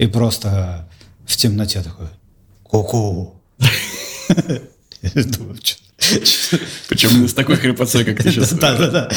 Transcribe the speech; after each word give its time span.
и 0.00 0.06
просто 0.06 0.88
в 1.26 1.36
темноте 1.36 1.82
такой 1.82 2.06
«Ку-ку». 2.62 3.34
Причем 6.88 7.28
с 7.28 7.34
такой 7.34 7.56
хрипотцой, 7.56 8.04
как 8.06 8.22
ты 8.22 8.30
сейчас. 8.30 8.54
Да, 8.54 8.78
да, 8.78 8.88
да. 8.88 9.10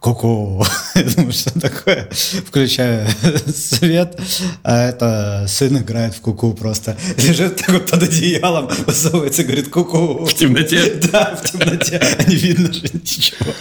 Ку-ку. 0.00 0.62
Думаю, 1.16 1.32
что 1.32 1.58
такое. 1.58 2.10
Включаю 2.46 3.08
свет, 3.46 4.20
а 4.62 4.88
это 4.88 5.46
сын 5.48 5.78
играет 5.78 6.14
в 6.14 6.20
куку 6.20 6.52
просто. 6.52 6.98
Лежит 7.16 7.56
такой 7.56 7.80
под 7.80 8.02
одеялом, 8.02 8.68
высовывается 8.86 9.40
и 9.40 9.44
говорит 9.46 9.70
ку-ку. 9.70 10.26
В 10.26 10.34
темноте? 10.34 11.00
Да, 11.10 11.34
в 11.34 11.50
темноте. 11.50 11.98
А 12.18 12.24
не 12.24 12.36
видно 12.36 12.70
же 12.70 12.82
ничего. 12.92 13.54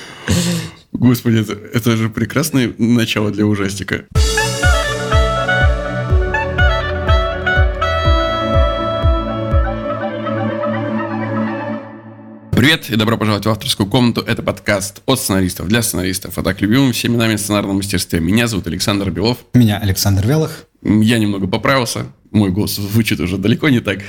Господи, 0.91 1.37
это, 1.37 1.53
это 1.53 1.95
же 1.95 2.09
прекрасное 2.09 2.73
начало 2.77 3.31
для 3.31 3.45
ужастика. 3.45 4.03
Привет 12.63 12.89
и 12.89 12.95
добро 12.95 13.17
пожаловать 13.17 13.45
в 13.45 13.49
авторскую 13.49 13.89
комнату. 13.89 14.21
Это 14.21 14.41
подкаст 14.41 15.01
от 15.05 15.19
сценаристов 15.19 15.67
для 15.67 15.81
сценаристов, 15.81 16.37
а 16.37 16.43
так 16.43 16.61
любимым 16.61 16.93
всеми 16.93 17.17
нами 17.17 17.35
сценарном 17.35 17.75
мастерстве. 17.75 18.21
Меня 18.21 18.47
зовут 18.47 18.67
Александр 18.67 19.11
Белов. 19.11 19.39
Меня 19.53 19.79
Александр 19.79 20.25
Велых. 20.25 20.65
Я 20.81 21.19
немного 21.19 21.45
поправился. 21.45 22.05
Мой 22.31 22.51
голос 22.51 22.75
звучит 22.75 23.19
уже 23.19 23.37
далеко 23.37 23.67
не 23.67 23.81
так. 23.81 23.99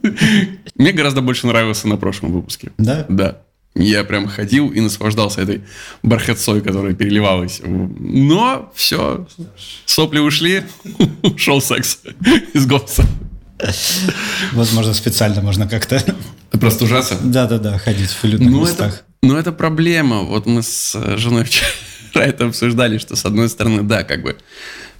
Мне 0.76 0.92
гораздо 0.92 1.20
больше 1.20 1.46
нравился 1.46 1.86
на 1.86 1.98
прошлом 1.98 2.32
выпуске. 2.32 2.72
Да? 2.78 3.04
Да. 3.10 3.42
Я 3.74 4.02
прям 4.04 4.28
ходил 4.28 4.70
и 4.70 4.80
наслаждался 4.80 5.42
этой 5.42 5.62
бархатцой, 6.02 6.62
которая 6.62 6.94
переливалась. 6.94 7.60
Но 7.62 8.72
все, 8.74 9.26
сопли 9.84 10.20
ушли, 10.20 10.62
ушел 11.22 11.60
секс 11.60 12.00
из 12.54 12.64
голоса. 12.64 13.04
Возможно, 14.52 14.94
специально 14.94 15.40
можно 15.40 15.68
как-то... 15.68 16.02
Простужаться? 16.50 17.16
Да-да-да, 17.22 17.78
ходить 17.78 18.10
в 18.10 18.24
людных 18.24 18.50
Ну 18.50 18.60
местах. 18.62 18.94
это, 18.94 19.02
ну, 19.22 19.36
это 19.36 19.52
проблема. 19.52 20.20
Вот 20.20 20.46
мы 20.46 20.62
с 20.62 20.92
женой 21.16 21.44
вчера 22.12 22.24
это 22.24 22.46
обсуждали, 22.46 22.98
что 22.98 23.16
с 23.16 23.24
одной 23.24 23.48
стороны, 23.48 23.82
да, 23.82 24.04
как 24.04 24.22
бы 24.22 24.36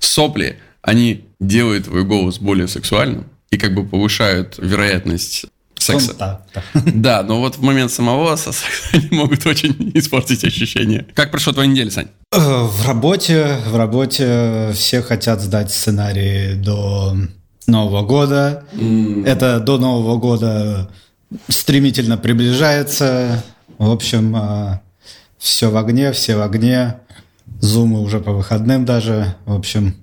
сопли, 0.01 0.59
они 0.83 1.25
делают 1.41 1.85
твой 1.85 2.05
голос 2.05 2.39
более 2.39 2.67
сексуальным 2.69 3.27
и 3.51 3.57
как 3.57 3.73
бы 3.75 3.87
повышают 3.87 4.57
вероятность 4.59 5.47
секса. 5.79 6.41
Да, 6.75 7.23
но 7.23 7.39
вот 7.41 7.57
в 7.57 7.63
момент 7.63 7.93
самого 7.93 8.35
секса 8.37 8.65
они 8.93 9.09
могут 9.13 9.47
очень 9.47 9.93
испортить 9.95 10.43
ощущения. 10.45 11.07
Как 11.15 11.31
прошла 11.31 11.53
твоя 11.53 11.69
неделя, 11.71 11.91
Сань? 11.91 12.09
Э, 12.33 12.39
В 12.65 12.87
работе, 12.87 13.59
в 13.67 13.77
работе 13.77 14.71
все 14.75 15.03
хотят 15.03 15.41
сдать 15.41 15.71
сценарий 15.71 16.55
до 16.55 17.17
Нового 17.67 18.03
года. 18.03 18.65
Это 19.25 19.61
до 19.61 19.79
Нового 19.79 20.17
года 20.19 20.91
стремительно 21.49 22.17
приближается. 22.17 23.43
В 23.79 23.91
общем, 23.91 24.37
все 25.39 25.71
в 25.71 25.77
огне, 25.77 26.13
все 26.13 26.37
в 26.37 26.43
огне. 26.43 27.01
Зумы 27.61 28.01
уже 28.01 28.21
по 28.21 28.33
выходным 28.33 28.85
даже. 28.85 29.37
В 29.47 29.55
общем, 29.55 29.95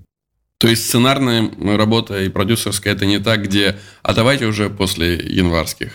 То 0.59 0.67
есть 0.67 0.85
сценарная 0.87 1.49
работа 1.77 2.21
и 2.21 2.29
продюсерская 2.29 2.93
это 2.93 3.05
не 3.05 3.19
так, 3.19 3.43
где 3.43 3.77
«а 4.03 4.13
давайте 4.13 4.45
уже 4.45 4.69
после 4.69 5.15
январских». 5.15 5.91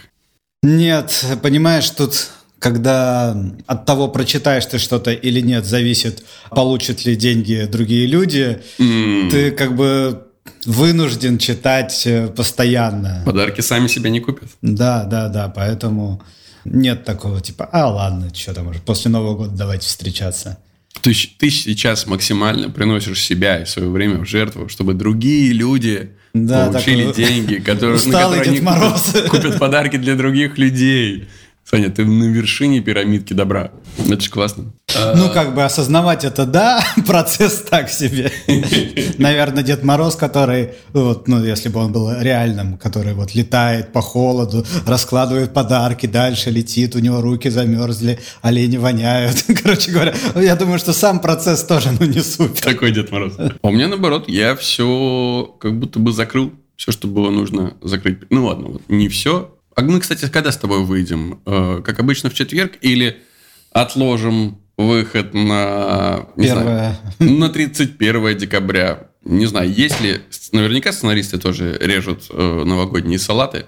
Нет, 0.63 1.25
понимаешь, 1.43 1.89
тут 1.91 2.31
когда 2.59 3.37
от 3.67 3.87
того, 3.87 4.09
прочитаешь 4.09 4.67
ты 4.67 4.79
что-то 4.79 5.13
или 5.13 5.41
нет, 5.41 5.65
зависит, 5.65 6.25
получат 6.51 7.05
ли 7.05 7.15
деньги 7.15 7.69
другие 7.71 8.07
люди, 8.07 8.61
М, 8.79 9.29
ты 9.31 9.51
как 9.51 9.77
бы 9.77 10.26
вынужден 10.67 11.39
читать 11.39 12.03
э, 12.07 12.29
постоянно. 12.29 13.23
Подарки 13.25 13.61
сами 13.61 13.87
себя 13.87 14.11
не 14.11 14.21
купят. 14.21 14.51
Да, 14.63 15.05
да, 15.05 15.29
да, 15.29 15.49
поэтому 15.49 16.23
нет 16.65 17.05
такого 17.05 17.41
типа, 17.41 17.69
а 17.73 17.89
ладно, 17.89 18.35
что 18.35 18.53
там 18.53 18.69
уже, 18.69 18.81
после 18.81 19.11
Нового 19.11 19.37
года 19.37 19.57
давайте 19.57 19.87
встречаться. 19.87 20.59
Ты, 21.01 21.13
ты 21.39 21.51
сейчас 21.51 22.07
максимально 22.07 22.71
приносишь 22.71 23.23
себя 23.23 23.61
и 23.61 23.67
свое 23.67 23.89
время 23.89 24.19
в 24.19 24.25
жертву, 24.27 24.69
чтобы 24.69 24.95
другие 24.95 25.53
люди 25.53 26.11
Да, 26.35 26.67
получили 26.67 27.07
такой 27.07 27.25
деньги, 27.25 27.55
которые, 27.57 28.01
на 28.07 28.13
которые 28.13 28.43
они 28.43 28.59
купят, 28.59 29.29
купят 29.29 29.59
подарки 29.59 29.97
для 29.97 30.17
других 30.17 30.59
людей. 30.59 31.29
Саня, 31.69 31.91
ты 31.91 32.05
на 32.05 32.25
вершине 32.25 32.81
пирамидки 32.81 33.33
добра. 33.33 33.73
Это 33.99 34.21
же 34.21 34.31
классно. 34.31 34.67
Ну, 35.17 35.29
как 35.31 35.53
бы 35.55 35.65
осознавать 35.65 36.25
это, 36.25 36.47
да, 36.47 36.81
процесс 37.07 37.65
так 37.69 37.91
себе. 37.91 38.31
Наверное, 39.19 39.65
Дед 39.65 39.83
Мороз, 39.83 40.15
который, 40.15 40.75
вот, 40.93 41.27
ну, 41.27 41.45
если 41.45 41.69
бы 41.69 41.81
он 41.81 41.91
был 41.91 42.21
реальным, 42.21 42.79
который 42.79 43.15
вот 43.15 43.35
летает 43.35 43.93
по 43.93 44.01
холоду, 44.01 44.65
раскладывает 44.87 45.53
подарки, 45.53 46.07
дальше 46.07 46.51
летит, 46.51 46.95
у 46.95 47.01
него 47.01 47.21
руки 47.21 47.49
замерзли, 47.49 48.21
олени 48.43 48.77
воняют. 48.77 49.45
Короче 49.63 49.91
говоря, 49.91 50.15
я 50.37 50.55
думаю, 50.55 50.79
что 50.79 50.93
сам 50.93 51.19
процесс 51.19 51.65
тоже, 51.65 51.89
ну, 51.99 52.07
не 52.07 52.21
супер. 52.21 52.63
Такой 52.63 52.93
Дед 52.93 53.11
Мороз. 53.11 53.35
А 53.39 53.51
у 53.63 53.73
меня 53.73 53.89
наоборот, 53.89 54.29
я 54.29 54.55
все 54.55 55.53
как 55.59 55.77
будто 55.77 55.99
бы 55.99 56.13
закрыл. 56.13 56.53
Все, 56.77 56.93
что 56.93 57.09
было 57.09 57.31
нужно 57.31 57.75
закрыть. 57.83 58.19
Ну 58.29 58.47
ладно, 58.47 58.69
вот 58.69 58.83
не 58.89 59.09
все. 59.09 59.56
А 59.77 59.83
мы, 59.83 60.01
кстати, 60.01 60.27
когда 60.29 60.51
с 60.51 60.57
тобой 60.57 60.83
выйдем? 60.85 61.41
Э, 61.45 61.83
Как 61.85 62.01
обычно 62.01 62.31
в 62.31 62.35
четверг 62.35 62.73
или 62.81 63.19
отложим 63.73 64.59
выход 64.79 65.35
на... 65.35 66.27
не 66.37 66.49
знаю, 66.49 66.97
Первое. 67.19 67.39
на 67.39 67.49
31 67.51 68.39
декабря. 68.39 69.09
Не 69.25 69.45
знаю, 69.47 69.71
есть 69.73 70.01
ли... 70.01 70.23
Наверняка 70.53 70.93
сценаристы 70.93 71.37
тоже 71.39 71.77
режут 71.79 72.25
э, 72.31 72.63
новогодние 72.65 73.19
салаты. 73.19 73.67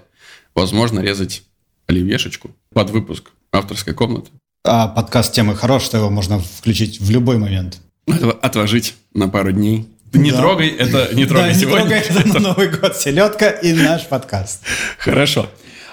Возможно, 0.55 0.99
резать 0.99 1.43
оливьешечку 1.87 2.51
под 2.73 2.89
выпуск 2.89 3.29
авторской 3.51 3.93
комнаты. 3.93 4.31
А 4.65 4.87
подкаст 4.87 5.33
темы 5.33 5.55
хорош, 5.55 5.83
что 5.83 5.97
его 5.97 6.09
можно 6.09 6.39
включить 6.39 6.99
в 6.99 7.09
любой 7.11 7.37
момент. 7.37 7.79
Этого 8.07 8.33
Отложить 8.33 8.95
на 9.13 9.29
пару 9.29 9.51
дней. 9.51 9.87
Не 10.13 10.31
Да. 10.31 10.37
трогай 10.37 10.69
это, 10.69 11.13
не 11.13 11.25
трогай 11.27 11.49
Да, 11.49 11.53
не 11.53 11.59
сегодня. 11.59 11.81
трогай 11.85 11.99
это 11.99 12.27
на 12.27 12.39
Новый 12.39 12.69
год. 12.69 12.95
Селедка 12.95 13.49
и 13.51 13.73
наш 13.73 14.07
подкаст. 14.07 14.63
Хорошо. 14.97 15.47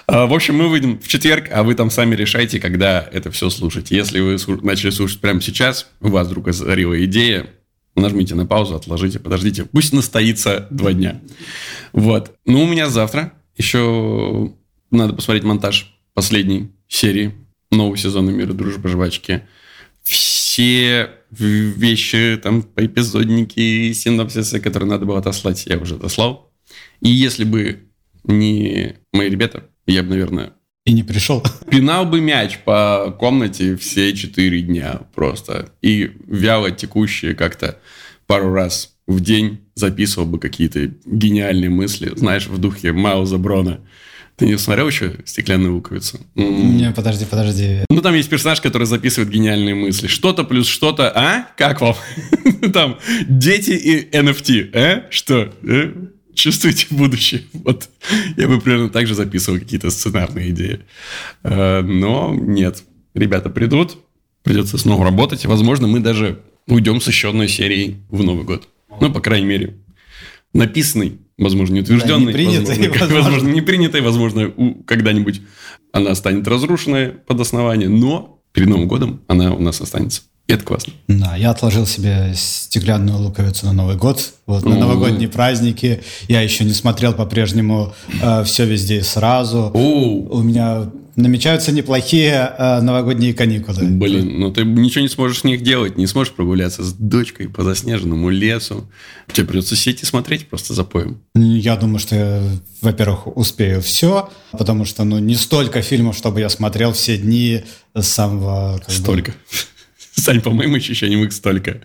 А, 0.09 0.25
В 0.25 0.33
общем, 0.33 0.55
мы 0.55 0.69
выйдем 0.69 0.99
в 0.99 1.07
четверг, 1.07 1.49
а 1.51 1.63
вы 1.63 1.75
там 1.75 1.91
сами 1.91 2.15
решайте, 2.15 2.61
когда 2.61 3.07
это 3.11 3.29
все 3.29 3.49
слушать. 3.49 3.91
Если 3.91 4.21
вы 4.21 4.37
начали 4.63 4.89
слушать 4.89 5.19
прямо 5.19 5.41
сейчас, 5.41 5.89
у 5.99 6.07
вас 6.07 6.27
вдруг 6.27 6.47
озарила 6.47 7.03
идея, 7.03 7.47
нажмите 7.95 8.33
на 8.33 8.45
паузу, 8.45 8.75
отложите, 8.75 9.19
подождите. 9.19 9.65
Пусть 9.65 9.91
настоится 9.91 10.67
два 10.71 10.93
дня. 10.93 11.19
Вот. 11.91 12.31
Ну, 12.45 12.63
у 12.63 12.67
меня 12.67 12.89
завтра 12.89 13.33
еще 13.57 14.53
надо 14.91 15.13
посмотреть 15.13 15.43
монтаж 15.43 15.93
последней 16.13 16.71
серии 16.87 17.33
нового 17.69 17.97
сезона 17.97 18.29
«Мира, 18.29 18.53
дружбы, 18.53 18.87
жвачки». 18.87 19.41
Все 20.03 21.09
вещи, 21.31 22.39
там, 22.41 22.65
эпизодники, 22.77 23.91
синопсисы, 23.91 24.61
которые 24.61 24.89
надо 24.89 25.05
было 25.05 25.19
отослать, 25.19 25.65
я 25.65 25.77
уже 25.77 25.95
отослал. 25.95 26.53
И 27.01 27.09
если 27.09 27.43
бы 27.43 27.89
не 28.23 28.95
мои 29.11 29.29
ребята, 29.29 29.65
я 29.87 30.03
бы, 30.03 30.09
наверное, 30.09 30.53
И 30.85 30.93
не 30.93 31.03
пришел. 31.03 31.43
пинал 31.71 32.05
бы 32.05 32.21
мяч 32.21 32.59
по 32.59 33.15
комнате 33.17 33.75
все 33.75 34.13
четыре 34.13 34.61
дня 34.61 35.01
просто. 35.15 35.69
И 35.81 36.11
вяло 36.27 36.71
текущие 36.71 37.35
как-то 37.35 37.79
пару 38.27 38.53
раз 38.53 38.95
в 39.07 39.21
день 39.21 39.59
записывал 39.75 40.27
бы 40.27 40.39
какие-то 40.39 40.91
гениальные 41.05 41.69
мысли, 41.69 42.11
знаешь, 42.15 42.47
в 42.47 42.57
духе 42.57 42.91
Мауза 42.91 43.37
Брона. 43.37 43.79
Ты 44.35 44.45
не 44.45 44.57
смотрел 44.59 44.87
еще 44.87 45.15
«Стеклянную 45.25 45.73
луковицу»? 45.73 46.19
Не, 46.35 46.91
подожди, 46.91 47.25
подожди. 47.25 47.79
Ну, 47.89 48.01
там 48.01 48.13
есть 48.13 48.29
персонаж, 48.29 48.61
который 48.61 48.85
записывает 48.85 49.31
гениальные 49.31 49.73
мысли. 49.73 50.05
Что-то 50.05 50.43
плюс 50.43 50.67
что-то, 50.67 51.09
а? 51.09 51.47
Как 51.57 51.81
вам? 51.81 51.95
Там 52.73 52.99
дети 53.27 53.71
и 53.71 54.07
NFT, 54.15 54.75
а? 54.75 55.07
Что? 55.09 55.51
Чувствуете 56.37 56.85
будущее? 56.91 57.41
Вот 57.53 57.89
я 58.37 58.47
бы 58.47 58.61
примерно 58.61 58.89
так 58.89 59.07
же 59.07 59.15
записывал 59.15 59.57
какие-то 59.59 59.89
сценарные 59.89 60.51
идеи. 60.51 60.81
Э, 61.43 61.81
Но 61.81 62.33
нет. 62.33 62.83
Ребята 63.15 63.49
придут, 63.49 63.97
придется 64.43 64.77
снова 64.77 65.03
работать. 65.03 65.45
Возможно, 65.45 65.87
мы 65.87 65.99
даже 65.99 66.39
уйдем 66.67 67.01
с 67.01 67.07
еще 67.07 67.29
одной 67.29 67.47
серией 67.47 67.97
в 68.09 68.23
Новый 68.23 68.43
год. 68.45 68.67
Ну, 69.01 69.11
по 69.11 69.19
крайней 69.19 69.47
мере, 69.47 69.77
написанный, 70.53 71.17
возможно, 71.39 71.73
не 71.73 71.81
утвержденный, 71.81 72.27
не 72.27 72.33
принятый, 72.33 72.67
возможно, 72.67 72.99
возможно. 72.99 73.15
возможно, 73.23 73.47
не 73.49 73.61
принятый, 73.61 74.01
возможно, 74.01 74.53
у- 74.55 74.73
когда-нибудь 74.83 75.41
она 75.91 76.13
станет 76.13 76.47
разрушенная 76.47 77.09
под 77.09 77.39
основание, 77.41 77.89
но 77.89 78.41
перед 78.53 78.67
Новым 78.69 78.87
годом 78.87 79.21
она 79.27 79.53
у 79.55 79.59
нас 79.59 79.81
останется. 79.81 80.21
И 80.47 80.53
это 80.53 80.63
классно. 80.63 80.93
Да, 81.07 81.35
я 81.35 81.51
отложил 81.51 81.85
себе 81.85 82.33
стеклянную 82.35 83.19
луковицу 83.19 83.65
на 83.65 83.73
Новый 83.73 83.97
год. 83.97 84.33
Вот 84.45 84.63
на 84.65 84.77
новогодние 84.77 85.27
праздники. 85.27 86.01
Я 86.27 86.41
еще 86.41 86.63
не 86.63 86.73
смотрел 86.73 87.13
по-прежнему 87.13 87.93
все 88.45 88.65
везде 88.65 88.99
и 88.99 89.01
сразу. 89.01 89.71
У 89.73 90.41
меня 90.41 90.89
намечаются 91.17 91.71
неплохие 91.71 92.53
э, 92.57 92.79
новогодние 92.79 93.33
каникулы. 93.33 93.83
Блин, 93.83 94.39
ну 94.39 94.51
ты 94.51 94.63
ничего 94.63 95.01
не 95.01 95.09
сможешь 95.09 95.39
с 95.39 95.43
них 95.43 95.63
делать, 95.63 95.97
не 95.97 96.05
сможешь 96.05 96.31
прогуляться 96.31 96.83
с 96.83 96.93
дочкой 96.93 97.49
по 97.49 97.63
заснеженному 97.63 98.29
лесу. 98.29 98.87
Тебе 99.33 99.47
придется 99.47 99.75
сидеть 99.75 100.03
и 100.03 100.05
смотреть 100.05 100.47
просто 100.47 100.75
за 100.75 100.83
поем. 100.83 101.19
Я 101.35 101.75
думаю, 101.75 101.99
что 101.99 102.15
я, 102.15 102.43
во-первых, 102.81 103.35
успею 103.35 103.81
все, 103.81 104.29
потому 104.51 104.85
что 104.85 105.03
ну, 105.03 105.17
не 105.17 105.35
столько 105.35 105.81
фильмов, 105.81 106.15
чтобы 106.15 106.39
я 106.39 106.49
смотрел 106.49 106.93
все 106.93 107.17
дни 107.17 107.63
с 107.95 108.07
самого... 108.07 108.77
как 108.77 108.87
бы, 108.87 108.93
Столько. 108.93 109.33
Сань, 110.17 110.41
по 110.41 110.49
моим 110.49 110.73
ощущениям, 110.75 111.23
их 111.23 111.31
столько. 111.31 111.81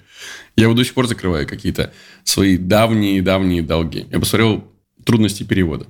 Я 0.56 0.68
вот 0.68 0.76
до 0.76 0.84
сих 0.84 0.94
пор 0.94 1.06
закрываю 1.06 1.46
какие-то 1.46 1.92
свои 2.24 2.56
давние-давние 2.56 3.62
долги. 3.62 4.06
Я 4.10 4.18
посмотрел 4.18 4.64
трудности 5.04 5.42
перевода. 5.42 5.86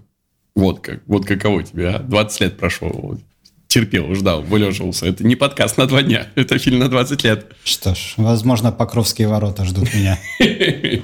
Вот 0.54 0.80
как, 0.80 1.02
вот 1.06 1.24
каково 1.24 1.62
тебе, 1.62 1.88
а? 1.90 1.98
20 2.00 2.40
лет 2.40 2.58
прошло. 2.58 2.88
Вот. 2.88 3.20
Терпел, 3.68 4.12
ждал, 4.14 4.42
вылеживался. 4.42 5.06
Это 5.06 5.24
не 5.24 5.36
подкаст 5.36 5.78
на 5.78 5.86
два 5.86 6.02
дня, 6.02 6.26
это 6.34 6.58
фильм 6.58 6.80
на 6.80 6.88
20 6.88 7.24
лет. 7.24 7.46
Что 7.64 7.94
ж, 7.94 8.14
возможно, 8.16 8.72
Покровские 8.72 9.28
ворота 9.28 9.64
ждут 9.64 9.88
меня. 9.94 10.18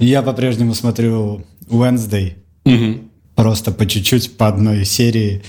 Я 0.00 0.22
по-прежнему 0.22 0.74
смотрю 0.74 1.46
Wednesday. 1.68 2.34
Просто 3.36 3.70
по 3.70 3.86
чуть-чуть, 3.86 4.36
по 4.36 4.48
одной 4.48 4.84
серии. 4.84 5.42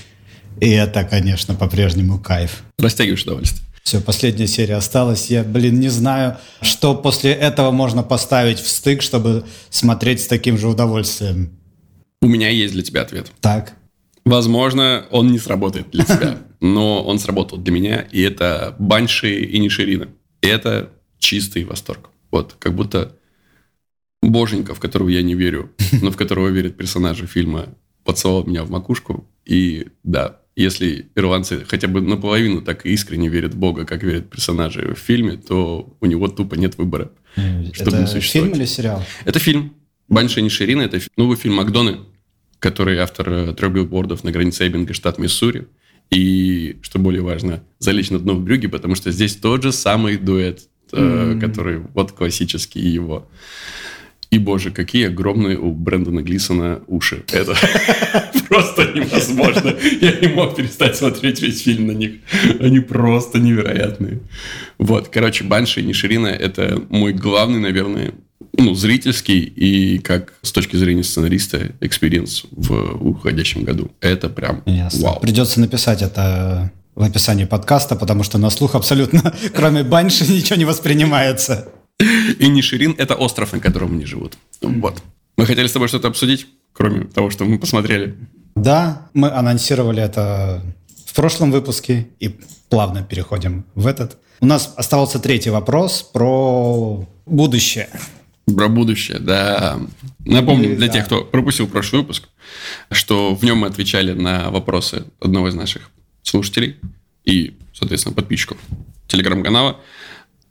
И 0.60 0.70
это, 0.70 1.02
конечно, 1.04 1.54
по-прежнему 1.54 2.18
кайф. 2.20 2.62
Растягиваешь 2.78 3.24
удовольствие. 3.24 3.69
Все, 3.82 4.00
последняя 4.00 4.46
серия 4.46 4.76
осталась. 4.76 5.30
Я, 5.30 5.42
блин, 5.42 5.80
не 5.80 5.88
знаю, 5.88 6.36
что 6.60 6.94
после 6.94 7.32
этого 7.32 7.70
можно 7.70 8.02
поставить 8.02 8.58
в 8.58 8.68
стык, 8.68 9.02
чтобы 9.02 9.44
смотреть 9.70 10.20
с 10.20 10.26
таким 10.26 10.58
же 10.58 10.68
удовольствием. 10.68 11.50
У 12.22 12.26
меня 12.26 12.50
есть 12.50 12.74
для 12.74 12.82
тебя 12.82 13.02
ответ. 13.02 13.32
Так. 13.40 13.74
Возможно, 14.24 15.06
он 15.10 15.32
не 15.32 15.38
сработает 15.38 15.90
для 15.90 16.04
тебя, 16.04 16.38
но 16.60 17.02
он 17.02 17.18
сработал 17.18 17.58
для 17.58 17.72
меня, 17.72 18.00
и 18.00 18.20
это 18.20 18.76
Банши 18.78 19.40
и 19.40 19.58
Ниширина. 19.58 20.08
И 20.42 20.46
это 20.46 20.90
чистый 21.18 21.64
восторг. 21.64 22.10
Вот, 22.30 22.54
как 22.58 22.74
будто 22.74 23.16
боженька, 24.22 24.74
в 24.74 24.80
которого 24.80 25.08
я 25.08 25.22
не 25.22 25.34
верю, 25.34 25.72
но 26.02 26.10
в 26.10 26.16
которого 26.16 26.48
верят 26.48 26.76
персонажи 26.76 27.26
фильма, 27.26 27.68
поцеловал 28.04 28.44
меня 28.44 28.64
в 28.64 28.70
макушку. 28.70 29.26
И 29.44 29.88
да, 30.04 30.40
если 30.60 31.06
ирландцы 31.14 31.64
хотя 31.66 31.88
бы 31.88 32.00
наполовину 32.00 32.62
так 32.62 32.84
искренне 32.86 33.28
верят 33.28 33.54
в 33.54 33.58
Бога, 33.58 33.84
как 33.84 34.02
верят 34.02 34.30
персонажи 34.30 34.94
в 34.94 34.98
фильме, 34.98 35.36
то 35.36 35.96
у 36.00 36.06
него 36.06 36.28
тупо 36.28 36.54
нет 36.54 36.76
выбора. 36.78 37.10
Чтобы 37.72 37.96
не 37.96 38.02
это 38.04 38.12
существовать. 38.12 38.50
фильм 38.50 38.60
или 38.60 38.66
сериал? 38.66 39.04
Это 39.24 39.38
фильм. 39.38 39.74
Банши 40.08 40.42
Ниширина– 40.42 40.82
это 40.82 40.98
фи- 40.98 41.08
новый 41.16 41.36
фильм 41.36 41.54
Макдоны, 41.54 41.98
который 42.58 42.98
автор 42.98 43.30
э, 43.30 43.54
трех 43.54 43.72
билбордов 43.72 44.24
на 44.24 44.32
границе 44.32 44.66
Эббинга, 44.66 44.92
штат 44.92 45.18
Миссури. 45.18 45.68
И, 46.10 46.78
что 46.82 46.98
более 46.98 47.22
важно, 47.22 47.62
залечь 47.78 48.10
на 48.10 48.18
дно 48.18 48.34
в 48.34 48.40
брюге, 48.42 48.68
потому 48.68 48.96
что 48.96 49.12
здесь 49.12 49.36
тот 49.36 49.62
же 49.62 49.70
самый 49.70 50.16
дуэт, 50.16 50.62
э, 50.92 51.38
который 51.40 51.78
вот 51.94 52.10
классический 52.12 52.80
его. 52.80 53.28
И, 54.30 54.38
боже, 54.38 54.70
какие 54.70 55.08
огромные 55.08 55.58
у 55.58 55.72
Брэндона 55.72 56.20
Глисона 56.20 56.80
уши. 56.86 57.24
Это 57.32 57.54
просто 58.48 58.84
невозможно. 58.94 59.74
Я 60.00 60.20
не 60.20 60.28
мог 60.28 60.54
перестать 60.54 60.96
смотреть 60.96 61.42
весь 61.42 61.62
фильм 61.62 61.88
на 61.88 61.92
них. 61.92 62.12
Они 62.60 62.78
просто 62.78 63.40
невероятные. 63.40 64.20
Вот, 64.78 65.08
короче, 65.08 65.42
Банши 65.42 65.80
Инишерина– 65.80 66.26
это 66.28 66.80
мой 66.90 67.12
главный, 67.12 67.58
наверное, 67.58 68.12
ну, 68.56 68.74
зрительский 68.74 69.40
и 69.40 69.98
как 69.98 70.34
с 70.42 70.52
точки 70.52 70.76
зрения 70.76 71.02
сценариста 71.02 71.72
experience 71.80 72.44
в 72.52 73.08
уходящем 73.08 73.64
году. 73.64 73.90
Это 74.00 74.28
прям 74.28 74.62
Ясно. 74.64 75.08
вау. 75.08 75.20
Придется 75.20 75.60
написать 75.60 76.02
это 76.02 76.70
в 76.94 77.02
описании 77.02 77.44
подкаста, 77.46 77.96
потому 77.96 78.22
что 78.22 78.38
на 78.38 78.50
слух 78.50 78.74
абсолютно, 78.74 79.34
кроме 79.54 79.82
банши, 79.82 80.24
ничего 80.30 80.56
не 80.56 80.64
воспринимается. 80.64 81.68
И 82.38 82.48
Ниширин– 82.48 82.94
это 82.98 83.14
остров, 83.14 83.52
на 83.52 83.60
котором 83.60 83.92
они 83.92 84.06
живут. 84.06 84.36
Вот. 84.60 85.02
Мы 85.36 85.46
хотели 85.46 85.66
с 85.66 85.72
тобой 85.72 85.88
что-то 85.88 86.08
обсудить, 86.08 86.46
кроме 86.72 87.04
того, 87.04 87.30
что 87.30 87.44
мы 87.44 87.58
посмотрели. 87.58 88.16
Да, 88.54 89.08
мы 89.14 89.30
анонсировали 89.30 90.02
это 90.02 90.62
в 91.06 91.14
прошлом 91.14 91.50
выпуске 91.52 92.08
и 92.18 92.36
плавно 92.68 93.02
переходим 93.02 93.64
в 93.74 93.86
этот. 93.86 94.18
У 94.40 94.46
нас 94.46 94.72
оставался 94.76 95.18
третий 95.18 95.50
вопрос 95.50 96.02
про 96.02 97.06
будущее. 97.26 97.88
Про 98.46 98.68
будущее, 98.68 99.18
да. 99.18 99.78
Напомним 100.24 100.72
И 100.72 100.76
для 100.76 100.86
да. 100.86 100.92
тех, 100.94 101.06
кто 101.06 101.24
пропустил 101.24 101.68
прошлый 101.68 102.02
выпуск, 102.02 102.28
что 102.90 103.34
в 103.34 103.44
нем 103.44 103.58
мы 103.58 103.66
отвечали 103.66 104.12
на 104.12 104.50
вопросы 104.50 105.04
одного 105.20 105.48
из 105.48 105.54
наших 105.54 105.90
слушателей 106.22 106.76
и, 107.24 107.56
соответственно, 107.72 108.14
подписчиков 108.14 108.58
телеграм-канала. 109.06 109.80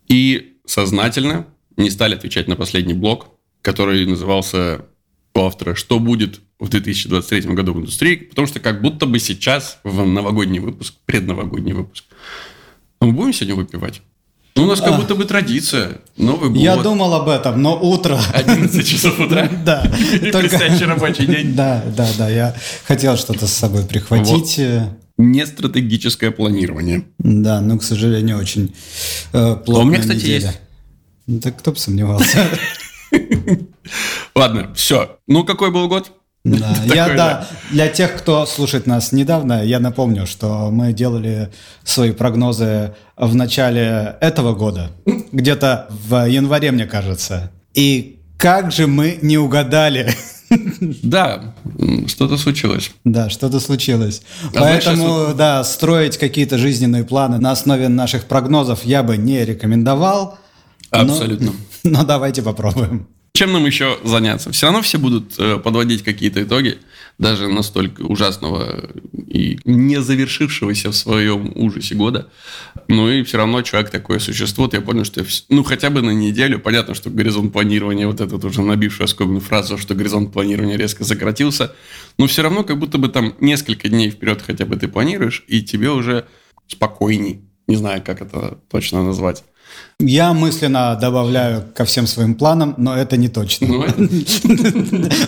И 0.08 0.49
сознательно 0.70 1.46
не 1.76 1.90
стали 1.90 2.14
отвечать 2.14 2.48
на 2.48 2.56
последний 2.56 2.94
блок, 2.94 3.26
который 3.62 4.06
назывался 4.06 4.86
у 5.34 5.40
автора 5.40 5.74
«Что 5.74 5.98
будет 5.98 6.40
в 6.58 6.68
2023 6.68 7.54
году 7.54 7.74
в 7.74 7.78
индустрии?» 7.78 8.16
Потому 8.16 8.46
что 8.46 8.60
как 8.60 8.80
будто 8.80 9.06
бы 9.06 9.18
сейчас 9.18 9.78
в 9.84 10.06
новогодний 10.06 10.60
выпуск, 10.60 10.94
предновогодний 11.06 11.72
выпуск, 11.72 12.04
а 13.00 13.06
мы 13.06 13.12
будем 13.12 13.32
сегодня 13.32 13.56
выпивать? 13.56 14.02
Ну, 14.56 14.64
у 14.64 14.66
нас 14.66 14.80
как 14.80 14.96
будто 14.96 15.14
бы 15.14 15.24
традиция. 15.24 16.00
Новый 16.16 16.50
год. 16.50 16.58
Я 16.58 16.76
думал 16.76 17.14
об 17.14 17.28
этом, 17.28 17.62
но 17.62 17.78
утро... 17.80 18.20
11 18.34 18.86
часов 18.86 19.18
утра. 19.18 19.48
Да, 19.64 19.90
только... 20.32 20.58
Рабочий 20.86 21.26
день. 21.26 21.54
Да, 21.54 21.82
да, 21.96 22.08
да, 22.18 22.28
я 22.28 22.54
хотел 22.84 23.16
что-то 23.16 23.46
с 23.46 23.52
собой 23.52 23.84
прихватить. 23.86 24.60
Не 25.20 25.46
стратегическое 25.46 26.30
планирование. 26.30 27.04
Да, 27.18 27.60
но, 27.60 27.78
к 27.78 27.82
сожалению, 27.82 28.38
очень 28.38 28.74
э, 29.32 29.56
плотная 29.56 29.76
А 29.76 29.84
у 29.84 29.84
меня, 29.84 30.00
кстати, 30.00 30.18
неделя. 30.18 30.46
есть. 30.46 30.60
Ну, 31.26 31.40
Так 31.40 31.58
кто 31.58 31.72
бы 31.72 31.78
сомневался. 31.78 32.46
Ладно, 34.34 34.72
все. 34.74 35.18
Ну, 35.26 35.44
какой 35.44 35.70
был 35.70 35.88
год? 35.88 36.12
Да, 36.44 36.74
Такой, 36.82 36.96
я, 36.96 37.08
да. 37.08 37.14
да, 37.16 37.48
для 37.70 37.88
тех, 37.88 38.16
кто 38.16 38.46
слушает 38.46 38.86
нас 38.86 39.12
недавно, 39.12 39.62
я 39.64 39.78
напомню, 39.78 40.26
что 40.26 40.70
мы 40.70 40.92
делали 40.92 41.52
свои 41.84 42.12
прогнозы 42.12 42.94
в 43.16 43.34
начале 43.34 44.16
этого 44.20 44.54
года, 44.54 44.90
где-то 45.32 45.88
в 45.90 46.26
январе, 46.28 46.70
мне 46.70 46.86
кажется. 46.86 47.50
И 47.74 48.20
как 48.38 48.72
же 48.72 48.86
мы 48.86 49.18
не 49.20 49.36
угадали. 49.38 50.14
Да, 51.02 51.54
что-то 52.06 52.36
случилось. 52.36 52.90
Да, 53.04 53.30
что-то 53.30 53.60
случилось. 53.60 54.22
А 54.54 54.60
Поэтому, 54.60 55.34
да, 55.34 55.62
строить 55.64 56.18
какие-то 56.18 56.58
жизненные 56.58 57.04
планы 57.04 57.38
на 57.38 57.52
основе 57.52 57.88
наших 57.88 58.24
прогнозов 58.24 58.84
я 58.84 59.02
бы 59.02 59.16
не 59.16 59.44
рекомендовал. 59.44 60.38
но- 60.92 60.98
Абсолютно. 61.00 61.52
Но 61.84 62.04
давайте 62.04 62.42
попробуем. 62.42 63.06
Чем 63.32 63.52
нам 63.52 63.64
еще 63.64 63.98
заняться? 64.04 64.50
Все 64.50 64.66
равно 64.66 64.82
все 64.82 64.98
будут 64.98 65.34
э, 65.38 65.58
подводить 65.58 66.02
какие-то 66.02 66.42
итоги, 66.42 66.78
даже 67.18 67.48
настолько 67.48 68.02
ужасного 68.02 68.90
и 69.28 69.58
не 69.64 70.00
завершившегося 70.02 70.90
в 70.90 70.96
своем 70.96 71.52
ужасе 71.54 71.94
года. 71.94 72.28
Ну 72.88 73.08
и 73.08 73.22
все 73.22 73.36
равно 73.38 73.62
человек 73.62 73.90
такое 73.90 74.18
существует. 74.18 74.72
Я 74.72 74.80
понял, 74.80 75.04
что 75.04 75.20
вс- 75.20 75.44
ну 75.48 75.62
хотя 75.62 75.90
бы 75.90 76.02
на 76.02 76.10
неделю, 76.10 76.58
понятно, 76.58 76.94
что 76.94 77.08
горизонт 77.08 77.52
планирования, 77.52 78.06
вот 78.06 78.20
этот 78.20 78.44
уже 78.44 78.62
набивший 78.62 79.04
оскомину 79.04 79.40
фразу, 79.40 79.78
что 79.78 79.94
горизонт 79.94 80.32
планирования 80.32 80.76
резко 80.76 81.04
сократился, 81.04 81.74
но 82.18 82.26
все 82.26 82.42
равно 82.42 82.64
как 82.64 82.78
будто 82.78 82.98
бы 82.98 83.08
там 83.08 83.34
несколько 83.40 83.88
дней 83.88 84.10
вперед 84.10 84.42
хотя 84.44 84.66
бы 84.66 84.76
ты 84.76 84.88
планируешь, 84.88 85.44
и 85.46 85.62
тебе 85.62 85.90
уже 85.90 86.26
спокойней. 86.66 87.42
Не 87.68 87.76
знаю, 87.76 88.02
как 88.04 88.20
это 88.22 88.58
точно 88.68 89.04
назвать. 89.04 89.44
Я 89.98 90.32
мысленно 90.32 90.96
добавляю 90.96 91.64
ко 91.74 91.84
всем 91.84 92.06
своим 92.06 92.34
планам, 92.34 92.74
но 92.78 92.96
это 92.96 93.16
не 93.16 93.28
точно. 93.28 93.66
Ну, 93.66 93.80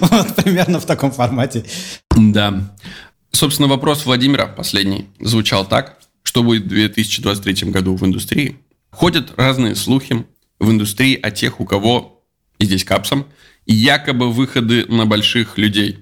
Вот 0.01 0.35
примерно 0.37 0.81
в 0.81 0.87
таком 0.87 1.13
формате. 1.13 1.65
Да. 2.17 2.73
Собственно, 3.33 3.69
вопрос 3.69 4.07
Владимира 4.07 4.47
последний 4.47 5.09
звучал 5.21 5.67
так. 5.67 5.99
Что 6.23 6.43
будет 6.43 6.65
в 6.65 6.69
2023 6.69 7.71
году 7.71 7.97
в 7.97 8.05
индустрии? 8.05 8.57
Ходят 8.91 9.33
разные 9.37 9.75
слухи 9.75 10.25
в 10.59 10.71
индустрии 10.71 11.19
о 11.21 11.31
тех, 11.31 11.61
у 11.61 11.65
кого, 11.65 12.23
и 12.59 12.65
здесь 12.65 12.85
капсом, 12.85 13.27
якобы 13.67 14.31
выходы 14.31 14.87
на 14.87 15.07
больших 15.07 15.59
людей. 15.59 15.99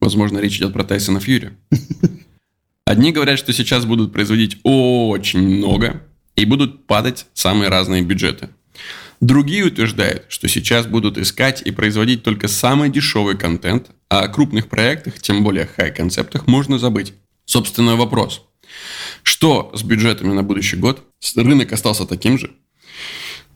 Возможно, 0.00 0.38
речь 0.38 0.56
идет 0.56 0.72
про 0.72 0.84
Тайсона 0.84 1.20
Фьюри. 1.20 1.50
Одни 2.86 3.12
говорят, 3.12 3.38
что 3.38 3.52
сейчас 3.52 3.84
будут 3.84 4.12
производить 4.12 4.58
очень 4.62 5.40
много 5.40 6.02
и 6.38 6.44
будут 6.44 6.86
падать 6.86 7.26
самые 7.34 7.68
разные 7.68 8.02
бюджеты. 8.02 8.48
Другие 9.20 9.64
утверждают, 9.64 10.26
что 10.28 10.46
сейчас 10.48 10.86
будут 10.86 11.18
искать 11.18 11.62
и 11.62 11.72
производить 11.72 12.22
только 12.22 12.46
самый 12.46 12.88
дешевый 12.88 13.36
контент, 13.36 13.90
а 14.08 14.20
о 14.20 14.28
крупных 14.28 14.68
проектах, 14.68 15.20
тем 15.20 15.42
более 15.42 15.66
хай-концептах, 15.66 16.46
можно 16.46 16.78
забыть. 16.78 17.14
Собственно, 17.44 17.96
вопрос. 17.96 18.46
Что 19.24 19.72
с 19.74 19.82
бюджетами 19.82 20.32
на 20.32 20.44
будущий 20.44 20.76
год? 20.76 21.02
Рынок 21.34 21.72
остался 21.72 22.06
таким 22.06 22.38
же? 22.38 22.52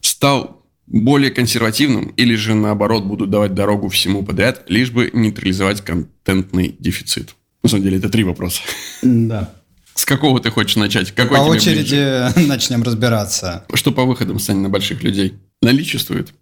Стал 0.00 0.64
более 0.88 1.30
консервативным 1.30 2.06
или 2.16 2.34
же 2.34 2.54
наоборот 2.54 3.04
будут 3.04 3.30
давать 3.30 3.54
дорогу 3.54 3.88
всему 3.88 4.24
подряд, 4.24 4.64
лишь 4.68 4.90
бы 4.90 5.10
нейтрализовать 5.12 5.82
контентный 5.82 6.74
дефицит? 6.78 7.36
На 7.62 7.68
самом 7.68 7.84
деле 7.84 7.98
это 7.98 8.08
три 8.08 8.24
вопроса. 8.24 8.62
Да. 9.02 9.54
С 9.94 10.04
какого 10.04 10.40
ты 10.40 10.50
хочешь 10.50 10.76
начать? 10.76 11.12
Какой 11.12 11.38
По 11.38 11.42
очереди 11.42 12.30
ближе? 12.32 12.32
начнем 12.49 12.82
разбираться. 12.82 13.64
Что 13.75 13.92
по 13.92 14.04
выходам 14.04 14.38
станет 14.38 14.62
на 14.62 14.68
больших 14.68 15.02
людей? 15.02 15.34
Наличествует? 15.61 16.32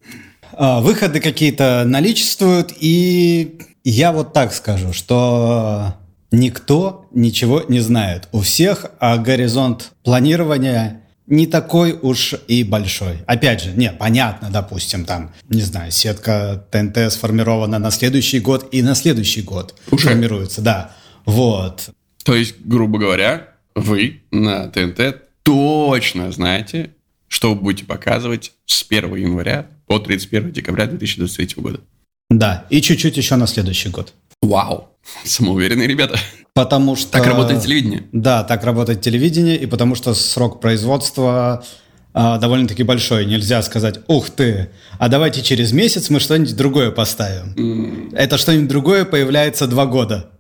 А, 0.52 0.80
Выходы 0.80 1.21
какие-то 1.21 1.85
наличествуют, 1.87 2.73
и 2.80 3.59
я 3.85 4.12
вот 4.12 4.33
так 4.33 4.52
скажу, 4.54 4.92
что 4.92 5.97
никто 6.30 7.07
ничего 7.12 7.64
не 7.69 7.80
знает. 7.80 8.28
У 8.33 8.40
всех 8.40 8.87
а 8.99 9.19
горизонт 9.19 9.92
планирования 10.04 11.02
не 11.26 11.47
такой 11.47 11.92
уж 11.92 12.35
и 12.49 12.64
большой. 12.64 13.19
Опять 13.26 13.62
же, 13.62 13.71
не, 13.73 13.92
понятно, 13.92 14.50
допустим, 14.50 15.04
там, 15.04 15.33
не 15.49 15.62
знаю, 15.62 15.92
сетка 15.92 16.66
ТНТ 16.71 17.12
сформирована 17.12 17.78
на 17.78 17.90
следующий 17.92 18.40
год 18.40 18.69
и 18.73 18.83
на 18.83 18.95
следующий 18.97 19.42
год 19.42 19.76
Уже? 19.90 20.09
формируется, 20.09 20.61
да. 20.61 20.90
Вот. 21.25 21.90
То 22.25 22.35
есть, 22.35 22.57
грубо 22.65 22.99
говоря, 22.99 23.49
вы 23.75 24.23
на 24.31 24.69
ТНТ 24.69 25.23
точно 25.43 26.31
знаете, 26.33 26.91
что 27.29 27.55
вы 27.55 27.61
будете 27.61 27.85
показывать 27.85 28.53
с 28.67 28.85
1 28.89 29.15
января 29.17 29.69
по 29.87 29.99
31 29.99 30.53
декабря 30.53 30.87
2023 30.87 31.62
года. 31.62 31.81
Да, 32.29 32.67
и 32.71 32.81
чуть-чуть 32.81 33.17
еще 33.17 33.37
на 33.37 33.47
следующий 33.47 33.89
год. 33.89 34.12
Вау! 34.43 34.89
Самоуверенные 35.25 35.89
ребята. 35.89 36.19
Потому 36.55 36.97
что... 36.97 37.11
Так 37.11 37.27
работает 37.27 37.62
телевидение. 37.62 38.05
Да, 38.12 38.45
так 38.45 38.65
работает 38.65 39.00
телевидение, 39.00 39.57
и 39.57 39.67
потому 39.67 39.95
что 39.95 40.15
срок 40.15 40.61
производства 40.61 41.65
а, 42.12 42.39
довольно-таки 42.39 42.83
большой. 42.83 43.25
Нельзя 43.27 43.62
сказать, 43.62 44.00
ух 44.09 44.31
ты, 44.31 44.71
а 44.99 45.09
давайте 45.09 45.43
через 45.43 45.73
месяц 45.73 46.11
мы 46.11 46.21
что-нибудь 46.21 46.57
другое 46.57 46.91
поставим. 46.91 48.11
Это 48.12 48.39
что-нибудь 48.39 48.69
другое 48.69 49.05
появляется 49.05 49.67
два 49.67 49.87
года. 49.87 50.31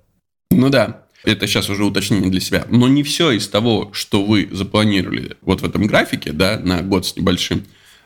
Ну 0.50 0.68
да, 0.68 1.04
это 1.24 1.46
сейчас 1.46 1.68
уже 1.68 1.84
уточнение 1.84 2.30
для 2.30 2.40
себя. 2.40 2.64
Но 2.68 2.88
не 2.88 3.02
все 3.02 3.32
из 3.32 3.48
того, 3.48 3.90
что 3.92 4.24
вы 4.24 4.48
запланировали 4.52 5.36
вот 5.42 5.60
в 5.60 5.64
этом 5.64 5.86
графике, 5.86 6.32
да, 6.32 6.58
на 6.58 6.82
год 6.82 7.06
с 7.06 7.16
небольшим, 7.16 7.64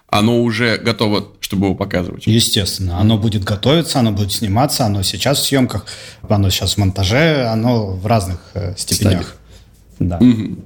оно 0.09 0.43
уже 0.43 0.77
готово, 0.79 1.33
чтобы 1.41 1.67
его 1.67 1.75
показывать. 1.75 2.27
Естественно, 2.27 2.99
оно 3.01 3.19
будет 3.19 3.43
готовиться, 3.45 3.99
оно 3.99 4.13
будет 4.13 4.33
сниматься, 4.33 4.85
оно 4.85 5.03
сейчас 5.03 5.39
в 5.41 5.47
съемках, 5.47 5.87
оно 6.29 6.51
сейчас 6.51 6.75
в 6.75 6.79
монтаже, 6.79 7.47
оно 7.47 7.97
в 7.97 8.07
разных 8.07 8.41
э, 8.55 8.75
степенях. 8.77 9.37
Да, 9.99 10.19
Мгм. 10.21 10.65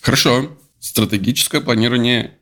Хорошо. 0.00 0.50
Стратегическое 0.80 1.60
планирование 1.60 2.32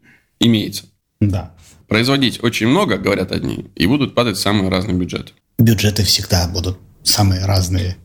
имеется. 0.40 0.84
да. 1.20 1.52
Производить 1.88 2.42
очень 2.42 2.66
много, 2.66 2.98
говорят 2.98 3.30
одни, 3.30 3.66
и 3.76 3.86
будут 3.86 4.14
падать 4.14 4.36
самые 4.38 4.68
разные 4.70 4.96
бюджеты. 4.96 5.32
Бюджеты 5.56 6.02
всегда 6.02 6.48
будут 6.48 6.78
самые 7.04 7.44
разные. 7.44 7.96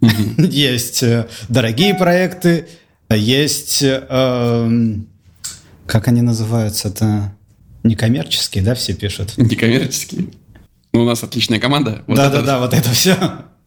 Есть 0.38 1.02
э, 1.02 1.26
дорогие 1.48 1.94
проекты, 1.94 2.66
есть, 3.08 3.82
эм, 3.82 5.06
как 5.86 6.08
они 6.08 6.22
называются-то, 6.22 7.32
некоммерческие, 7.84 8.64
да, 8.64 8.74
все 8.74 8.94
пишут? 8.94 9.34
Некоммерческие. 9.36 10.26
Ну, 10.92 11.02
у 11.02 11.04
нас 11.04 11.22
отличная 11.22 11.60
команда. 11.60 12.02
Вот 12.06 12.18
это- 12.18 12.30
Да-да-да, 12.30 12.58
вот 12.58 12.74
это 12.74 12.90
все. 12.90 13.16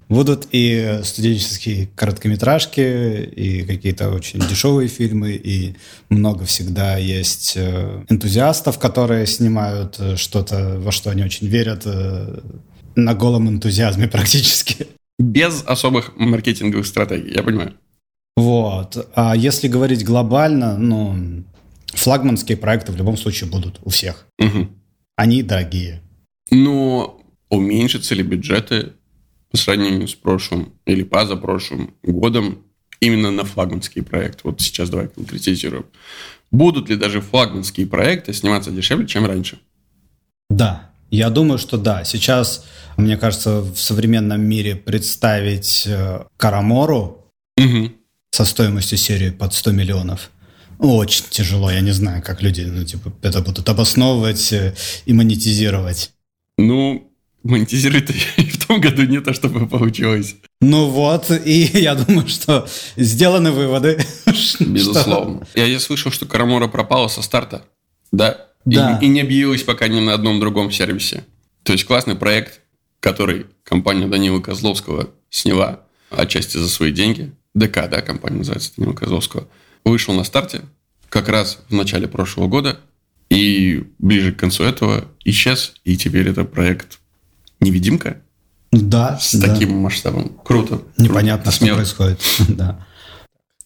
Будут 0.09 0.48
и 0.51 1.01
студенческие 1.03 1.88
короткометражки, 1.95 3.24
и 3.24 3.62
какие-то 3.63 4.09
очень 4.09 4.39
дешевые 4.39 4.89
фильмы, 4.89 5.33
и 5.33 5.75
много 6.09 6.45
всегда 6.45 6.98
есть 6.98 7.53
э, 7.55 8.03
энтузиастов, 8.09 8.79
которые 8.79 9.27
снимают 9.27 9.98
э, 10.00 10.15
что-то, 10.17 10.79
во 10.79 10.91
что 10.91 11.12
они 11.12 11.24
очень 11.24 11.48
верят, 11.48 11.83
э, 11.86 12.39
на 12.95 13.13
голом 13.13 13.48
энтузиазме 13.50 14.07
практически. 14.12 14.88
Без 15.19 15.63
особых 15.67 16.15
маркетинговых 16.15 16.88
стратегий, 16.88 17.33
я 17.35 17.43
понимаю. 17.43 17.75
Вот. 18.38 19.09
А 19.15 19.35
если 19.35 19.67
говорить 19.67 20.05
глобально, 20.05 20.77
ну, 20.77 21.43
флагманские 21.88 22.57
проекты 22.57 22.93
в 22.93 22.95
любом 22.95 23.17
случае 23.17 23.49
будут 23.49 23.79
у 23.83 23.89
всех. 23.89 24.25
Мгм. 24.39 24.71
Они 25.17 25.43
дорогие. 25.43 26.01
Но 26.51 27.21
уменьшатся 27.49 28.15
ли 28.15 28.23
бюджеты 28.23 28.93
по 29.51 29.57
сравнению 29.57 30.07
с 30.07 30.15
прошлым 30.15 30.73
или 30.85 31.03
позапрошлым 31.03 31.93
годом 32.01 32.63
именно 33.01 33.29
на 33.29 33.43
флагманский 33.43 34.01
проект? 34.01 34.45
Вот 34.45 34.61
сейчас 34.61 34.89
давай 34.89 35.09
конкретизируем. 35.09 35.85
Будут 36.49 36.89
ли 36.89 36.95
даже 36.95 37.19
флагманские 37.19 37.88
проекты 37.88 38.31
сниматься 38.31 38.71
дешевле, 38.71 39.05
чем 39.05 39.25
раньше? 39.25 39.59
Да, 40.49 40.88
я 41.12 41.30
думаю, 41.30 41.58
что 41.58 41.78
да. 41.78 42.04
Сейчас, 42.04 42.66
мне 42.98 43.18
кажется, 43.18 43.62
в 43.62 43.78
современном 43.78 44.42
мире 44.42 44.75
представить 44.75 45.84
э, 45.88 46.24
Карамору 46.38 47.25
Мгм. 47.58 47.94
со 48.32 48.46
стоимостью 48.46 48.98
серии 48.98 49.30
под 49.32 49.54
100 49.54 49.72
миллионов 49.72 50.30
очень 50.80 51.25
тяжело. 51.30 51.70
Я 51.70 51.82
не 51.82 51.92
знаю, 51.92 52.24
как 52.24 52.42
люди 52.42 52.62
ну, 52.62 52.84
типа, 52.86 53.12
это 53.22 53.42
будут 53.42 53.68
обосновывать 53.68 54.54
э, 54.54 54.75
и 55.06 55.12
монетизировать. 55.13 56.12
Ну, 56.58 57.12
монетизировать 57.44 58.10
в 58.38 58.66
том 58.68 58.80
году 58.80 59.04
не 59.04 59.20
то, 59.20 59.34
чтобы 59.34 59.68
получилось. 59.68 60.36
Ну 60.62 60.88
вот, 60.89 61.32
и 61.32 61.70
я 61.82 61.96
думаю, 61.96 62.28
что 62.30 62.68
сделаны 62.96 63.51
выводы. 63.51 64.00
что- 64.34 64.63
Безусловно. 64.66 65.46
Я, 65.56 65.66
я 65.66 65.80
слышал, 65.80 66.12
что 66.12 66.25
Карамора 66.25 66.68
пропала 66.68 67.08
со 67.10 67.22
старта. 67.22 67.63
Да? 68.12 68.46
И- 68.66 68.75
Да. 68.75 69.00
И, 69.01 69.08
не 69.08 69.22
объявилась 69.22 69.63
пока 69.63 69.88
ни 69.88 70.00
на 70.00 70.13
одном 70.13 70.39
другом 70.39 70.72
сервисе. 70.72 71.24
То 71.63 71.74
есть 71.74 71.86
классный 71.86 72.16
проект, 72.16 72.62
который 73.00 73.46
компания 73.63 74.08
Данила 74.08 74.39
Козловского 74.39 75.10
сняла 75.30 75.82
отчасти 76.10 76.58
за 76.58 76.68
свои 76.70 76.92
деньги. 76.92 77.32
ДК, 77.54 77.88
да, 77.89 78.01
компания 78.01 78.38
называется 78.38 78.72
Данила 78.78 78.94
Козловского. 78.94 79.48
Вышел 79.86 80.13
на 80.13 80.24
старте 80.24 80.62
как 81.10 81.30
раз 81.30 81.60
в 81.70 81.74
начале 81.74 82.08
прошлого 82.08 82.48
года. 82.48 82.80
И 83.30 83.84
ближе 84.00 84.32
к 84.32 84.39
концу 84.39 84.63
этого 84.63 85.06
исчез. 85.24 85.74
И 85.84 85.96
теперь 85.98 86.28
это 86.30 86.44
проект 86.46 87.00
«Невидимка» 87.60 88.22
Да, 88.72 89.18
с 89.20 89.34
да. 89.36 89.54
таким 89.54 89.78
масштабом. 89.78 90.30
Круто. 90.44 90.82
Непонятно, 90.98 91.51
Круто. 91.51 91.66
что 91.66 91.75
происходит. 91.75 92.22
Да. 92.50 92.86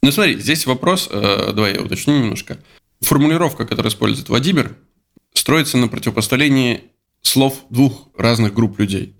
Ну 0.02 0.12
смотри, 0.12 0.38
здесь 0.40 0.66
вопрос, 0.66 1.08
э, 1.12 1.52
давай 1.56 1.76
я 1.76 1.82
уточню 1.82 2.18
немножко. 2.20 2.58
Формулировка, 3.04 3.66
которую 3.66 3.92
использует 3.92 4.30
Владимир, 4.30 4.78
строится 5.34 5.78
на 5.78 5.88
противопоставлении 5.88 6.92
слов 7.22 7.66
двух 7.70 8.10
разных 8.18 8.54
групп 8.54 8.80
людей. 8.80 9.16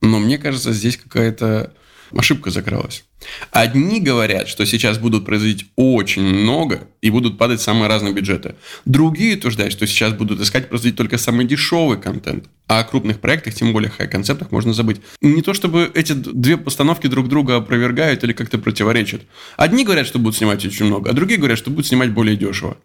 Но 0.00 0.18
мне 0.18 0.38
кажется, 0.38 0.72
здесь 0.72 0.96
какая-то 0.96 1.74
ошибка 2.14 2.50
закралась. 2.50 3.04
Одни 3.50 4.00
говорят, 4.00 4.48
что 4.48 4.66
сейчас 4.66 4.98
будут 4.98 5.24
производить 5.24 5.66
очень 5.76 6.22
много 6.22 6.88
и 7.00 7.10
будут 7.10 7.38
падать 7.38 7.60
самые 7.60 7.88
разные 7.88 8.12
бюджеты. 8.12 8.54
Другие 8.84 9.36
утверждают, 9.36 9.72
что 9.72 9.86
сейчас 9.86 10.12
будут 10.12 10.40
искать 10.40 10.68
производить 10.68 10.96
только 10.96 11.18
самый 11.18 11.46
дешевый 11.46 12.00
контент. 12.00 12.44
А 12.68 12.80
о 12.80 12.84
крупных 12.84 13.20
проектах, 13.20 13.54
тем 13.54 13.72
более 13.72 13.90
хай-концептах, 13.90 14.50
можно 14.50 14.72
забыть. 14.72 15.00
Не 15.20 15.42
то 15.42 15.52
чтобы 15.52 15.90
эти 15.94 16.12
две 16.12 16.56
постановки 16.56 17.06
друг 17.06 17.28
друга 17.28 17.56
опровергают 17.56 18.24
или 18.24 18.32
как-то 18.32 18.58
противоречат. 18.58 19.22
Одни 19.56 19.84
говорят, 19.84 20.06
что 20.06 20.18
будут 20.18 20.36
снимать 20.36 20.64
очень 20.64 20.86
много, 20.86 21.10
а 21.10 21.12
другие 21.12 21.38
говорят, 21.38 21.58
что 21.58 21.70
будут 21.70 21.86
снимать 21.86 22.10
более 22.10 22.36
дешево. 22.36 22.76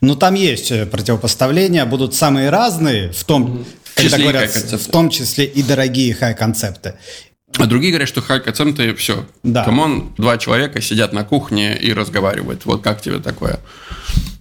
Ну, 0.00 0.16
там 0.16 0.34
есть 0.34 0.70
э, 0.72 0.86
противопоставления, 0.86 1.86
будут 1.86 2.14
самые 2.14 2.50
разные, 2.50 3.12
в 3.12 3.24
том, 3.24 3.64
когда 3.94 4.18
говорят, 4.18 4.50
в 4.50 4.90
том 4.90 5.08
числе 5.08 5.46
и 5.46 5.62
дорогие 5.62 6.14
high 6.14 6.39
concept 6.39 6.82
ы. 6.82 6.94
А 7.58 7.66
другие 7.66 7.92
говорят, 7.92 8.08
что 8.08 8.20
high 8.20 8.45
concept 8.45 8.88
ы 8.88 8.94
все. 8.94 9.26
Да. 9.42 9.64
Come 9.64 9.91
on, 9.91 10.12
два 10.16 10.38
человека 10.38 10.80
сидят 10.80 11.12
на 11.12 11.24
кухне 11.24 11.76
и 11.76 11.92
разговаривают. 11.92 12.64
Вот 12.64 12.82
как 12.82 13.00
тебе 13.00 13.18
такое? 13.18 13.60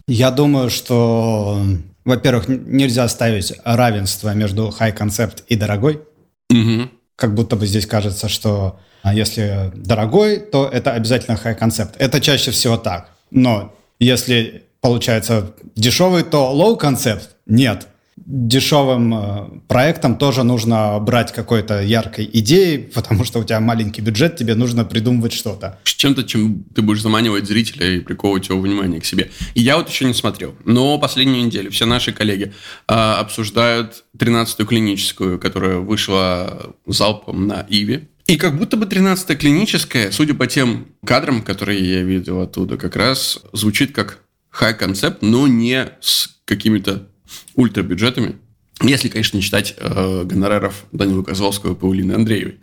Я 0.08 0.32
думаю, 0.32 0.70
что, 0.70 1.62
во-первых, 2.06 2.48
нельзя 2.48 3.08
ставить 3.08 3.54
равенство 3.64 4.34
между 4.34 4.70
high 4.72 4.98
concept 4.98 5.44
и 5.48 5.56
дорогой. 5.56 6.02
Мгм. 6.50 6.90
Как 7.16 7.34
будто 7.36 7.56
бы 7.56 7.68
здесь 7.68 7.86
кажется, 7.86 8.28
что 8.28 8.80
а, 9.04 9.14
если 9.14 9.72
дорогой, 9.76 10.40
то 10.40 10.68
это 10.68 10.92
обязательно 10.92 11.38
high 11.38 11.57
concept. 11.57 11.96
Это 12.00 12.20
чаще 12.20 12.52
всего 12.52 12.78
так. 12.78 13.10
Но 13.32 13.74
если 14.00 14.64
получается 14.82 15.54
дешевый, 15.76 16.24
то 16.24 16.52
low 16.52 16.75
concept? 16.75 17.36
Нет. 17.46 17.88
Дешевым 18.16 19.14
э, 19.14 19.60
проектам 19.68 20.18
тоже 20.18 20.44
нужно 20.44 21.00
брать 21.00 21.34
какой-то 21.34 21.82
яркой 21.82 22.30
идеей, 22.32 22.78
потому 22.94 23.26
что 23.26 23.40
у 23.40 23.44
тебя 23.44 23.60
маленький 23.60 24.02
бюджет, 24.02 24.36
тебе 24.36 24.56
нужно 24.56 24.86
придумывать 24.86 25.34
что-то. 25.34 25.80
С 25.84 25.94
чем-то, 25.94 26.24
чем 26.24 26.64
ты 26.76 26.82
будешь 26.82 27.02
заманивать 27.02 27.48
зрителя 27.48 27.96
и 27.96 28.00
приковывать 28.00 28.50
его 28.50 28.60
внимание 28.60 29.02
к 29.02 29.06
себе. 29.06 29.32
Я 29.56 29.78
вот 29.78 29.90
еще 29.90 30.06
не 30.06 30.14
смотрел. 30.14 30.56
Но 30.66 30.98
последнюю 30.98 31.46
неделю 31.46 31.72
все 31.72 31.86
наши 31.86 32.12
коллеги 32.12 32.54
а, 32.88 33.20
обсуждают 33.20 34.04
13-ю 34.18 34.66
клиническую, 34.66 35.40
которая 35.40 35.78
вышла 35.78 36.74
залпом 36.86 37.48
на 37.48 37.66
Иве. 37.70 38.10
И 38.28 38.38
как 38.38 38.58
будто 38.58 38.78
бы 38.78 38.86
13-я 38.86 39.36
клиническая, 39.36 40.12
судя 40.12 40.34
по 40.34 40.48
тем 40.48 40.88
кадрам, 41.06 41.42
которые 41.42 41.80
я 41.80 42.04
видел 42.04 42.42
оттуда, 42.42 42.78
как 42.78 42.96
раз 42.96 43.40
звучит 43.52 43.94
как 43.94 44.20
хай-концепт, 44.50 45.22
но 45.22 45.48
не 45.48 45.90
с 46.00 46.30
какими-то 46.46 47.08
ультрабюджетами. 47.56 48.38
Если, 48.82 49.08
конечно, 49.08 49.38
не 49.38 49.44
считать 49.44 49.76
э, 49.78 50.24
гонораров 50.26 50.86
Данила 50.92 51.24
Козловского 51.24 51.74
и 51.74 51.76
Паулины 51.76 52.14
Андреевой. 52.14 52.60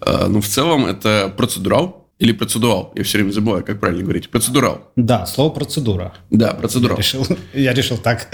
Э, 0.00 0.26
но 0.28 0.40
в 0.40 0.46
целом 0.46 0.86
это 0.86 1.32
процедурал. 1.36 2.02
Или 2.18 2.30
процедурал. 2.32 2.92
Я 2.94 3.02
все 3.02 3.18
время 3.18 3.32
забываю, 3.32 3.64
как 3.64 3.80
правильно 3.80 4.04
говорить. 4.04 4.30
Процедурал. 4.30 4.92
Да, 4.94 5.26
слово 5.26 5.50
процедура. 5.50 6.14
Да, 6.30 6.52
процедурал. 6.54 6.96
Я 6.96 7.02
решил, 7.02 7.26
я 7.52 7.74
решил 7.74 7.96
так. 7.96 8.28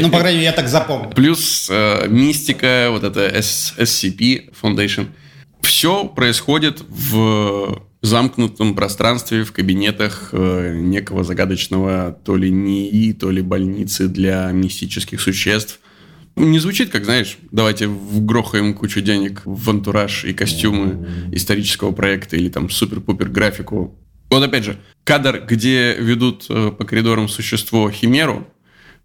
Ну, 0.00 0.10
по 0.10 0.18
крайней 0.18 0.38
мере, 0.38 0.46
я 0.46 0.52
так 0.52 0.68
запомнил. 0.68 1.10
Плюс 1.10 1.68
э, 1.70 2.08
мистика, 2.08 2.88
вот 2.90 3.04
это 3.04 3.28
SCP 3.28 4.52
Foundation. 4.60 5.08
Все 5.60 6.06
происходит 6.06 6.82
в 6.88 7.82
замкнутом 8.06 8.74
пространстве, 8.74 9.44
в 9.44 9.52
кабинетах 9.52 10.30
э, 10.32 10.74
некого 10.76 11.24
загадочного 11.24 12.18
то 12.24 12.36
ли 12.36 12.50
НИИ, 12.50 13.12
то 13.12 13.30
ли 13.30 13.42
больницы 13.42 14.08
для 14.08 14.50
мистических 14.52 15.20
существ. 15.20 15.80
Не 16.36 16.58
звучит, 16.58 16.90
как, 16.90 17.04
знаешь, 17.04 17.38
давайте 17.52 17.86
вгрохаем 17.86 18.74
кучу 18.74 19.00
денег 19.00 19.42
в 19.44 19.70
антураж 19.70 20.24
и 20.24 20.34
костюмы 20.34 21.06
исторического 21.32 21.92
проекта 21.92 22.36
или 22.36 22.48
там 22.48 22.68
супер-пупер 22.68 23.28
графику. 23.28 23.96
Вот 24.30 24.42
опять 24.42 24.64
же, 24.64 24.76
кадр, 25.04 25.44
где 25.48 25.94
ведут 25.94 26.46
э, 26.48 26.72
по 26.76 26.84
коридорам 26.84 27.28
существо 27.28 27.88
Химеру, 27.90 28.46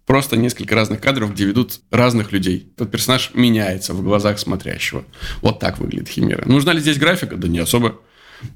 просто 0.06 0.36
несколько 0.36 0.74
разных 0.74 1.00
кадров, 1.00 1.32
где 1.32 1.44
ведут 1.44 1.80
разных 1.90 2.32
людей. 2.32 2.72
Тот 2.76 2.90
персонаж 2.90 3.30
меняется 3.32 3.94
в 3.94 4.02
глазах 4.02 4.40
смотрящего. 4.40 5.04
Вот 5.40 5.60
так 5.60 5.78
выглядит 5.78 6.08
Химера. 6.08 6.42
Нужна 6.46 6.72
ли 6.72 6.80
здесь 6.80 6.98
графика? 6.98 7.36
Да 7.36 7.46
не 7.46 7.60
особо. 7.60 8.00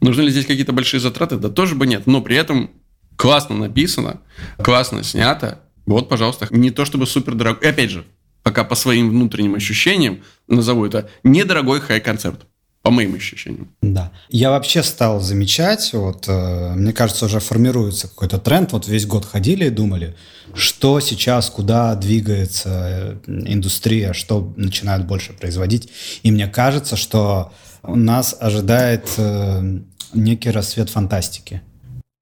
Нужны 0.01 0.23
ли 0.23 0.31
здесь 0.31 0.47
какие-то 0.47 0.73
большие 0.73 1.01
затраты? 1.01 1.37
Да 1.37 1.49
тоже 1.49 1.75
бы 1.75 1.87
нет. 1.87 2.07
Но 2.07 2.21
при 2.21 2.37
этом 2.37 2.71
классно 3.17 3.57
написано, 3.57 4.21
классно 4.59 5.03
снято. 5.03 5.61
Вот, 5.87 6.09
пожалуйста, 6.09 6.49
не 6.51 6.71
то 6.71 6.85
чтобы 6.85 7.07
супер 7.07 7.35
дорого. 7.35 7.59
И 7.61 7.67
опять 7.67 7.91
же, 7.91 8.05
пока 8.43 8.65
по 8.65 8.75
своим 8.75 9.11
внутренним 9.11 9.55
ощущениям 9.55 10.21
назову 10.49 10.87
это 10.87 11.11
недорогой 11.23 11.81
хай-концепт 11.81 12.47
по 12.85 12.91
моим 12.91 13.15
ощущениям. 13.15 13.69
Да. 13.81 14.13
Я 14.29 14.51
вообще 14.51 14.83
стал 14.83 15.19
замечать, 15.21 15.91
вот, 15.95 16.27
э, 16.29 16.75
мне 16.75 16.93
кажется, 16.93 17.25
уже 17.25 17.41
формируется 17.41 18.09
какой-то 18.09 18.39
тренд. 18.39 18.73
Вот 18.73 18.87
весь 18.87 19.07
год 19.07 19.25
ходили 19.25 19.65
и 19.65 19.71
думали, 19.71 20.15
что 20.55 21.01
сейчас, 21.01 21.49
куда 21.49 21.95
двигается 21.95 23.21
э, 23.27 23.31
индустрия, 23.47 24.13
что 24.13 24.53
начинают 24.57 25.07
больше 25.07 25.33
производить. 25.33 25.89
И 26.23 26.31
мне 26.31 26.47
кажется, 26.47 26.97
что 26.97 27.55
нас 27.87 28.37
ожидает 28.39 29.09
э, 29.17 29.79
некий 30.13 30.51
рассвет 30.51 30.91
фантастики. 30.91 31.63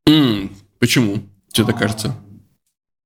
Mm, 0.09 0.51
почему? 0.79 1.23
Что 1.53 1.63
это 1.63 1.73
кажется? 1.73 2.15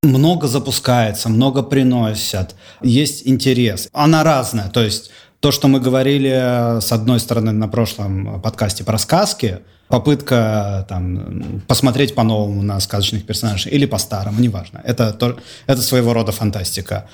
Много 0.02 0.46
запускается, 0.46 1.28
много 1.28 1.62
приносят, 1.62 2.54
есть 2.82 3.26
интерес. 3.26 3.88
Она 3.92 4.22
разная, 4.22 4.68
то 4.68 4.82
есть 4.82 5.10
то, 5.40 5.52
что 5.52 5.68
мы 5.68 5.80
говорили, 5.80 6.30
э, 6.32 6.80
с 6.80 6.92
одной 6.92 7.20
стороны, 7.20 7.52
на 7.52 7.68
прошлом 7.68 8.40
подкасте 8.40 8.84
про 8.84 8.98
сказки, 8.98 9.60
попытка 9.88 10.86
там, 10.88 11.62
посмотреть 11.68 12.14
по-новому 12.14 12.62
на 12.62 12.80
сказочных 12.80 13.26
персонажей 13.26 13.72
или 13.72 13.86
по-старому, 13.86 14.40
неважно. 14.40 14.80
Это, 14.84 15.12
то, 15.12 15.38
это 15.66 15.82
своего 15.82 16.12
рода 16.12 16.32
фантастика. 16.32 17.08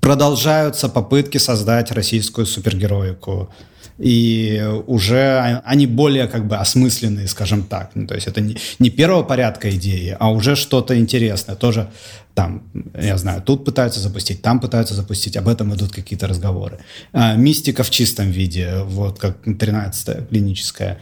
Продолжаются 0.00 0.88
попытки 0.88 1.38
создать 1.38 1.90
российскую 1.92 2.46
супергероику 2.46 3.50
и 3.98 4.62
уже 4.86 5.60
они 5.64 5.86
более 5.86 6.26
как 6.26 6.46
бы 6.46 6.56
осмысленные, 6.56 7.28
скажем 7.28 7.62
так. 7.62 7.90
Ну, 7.94 8.06
то 8.06 8.14
есть 8.14 8.26
это 8.26 8.40
не, 8.40 8.56
не 8.78 8.90
первого 8.90 9.22
порядка 9.22 9.70
идеи, 9.70 10.16
а 10.18 10.30
уже 10.32 10.56
что-то 10.56 10.98
интересное. 10.98 11.54
Тоже 11.54 11.88
там, 12.34 12.64
я 13.00 13.16
знаю, 13.16 13.42
тут 13.42 13.64
пытаются 13.64 14.00
запустить, 14.00 14.42
там 14.42 14.58
пытаются 14.58 14.94
запустить, 14.94 15.36
об 15.36 15.48
этом 15.48 15.72
идут 15.74 15.92
какие-то 15.92 16.26
разговоры. 16.26 16.78
А, 17.12 17.36
мистика 17.36 17.84
в 17.84 17.90
чистом 17.90 18.30
виде, 18.30 18.80
вот 18.84 19.18
как 19.18 19.46
13-я 19.46 20.22
клиническая. 20.22 20.98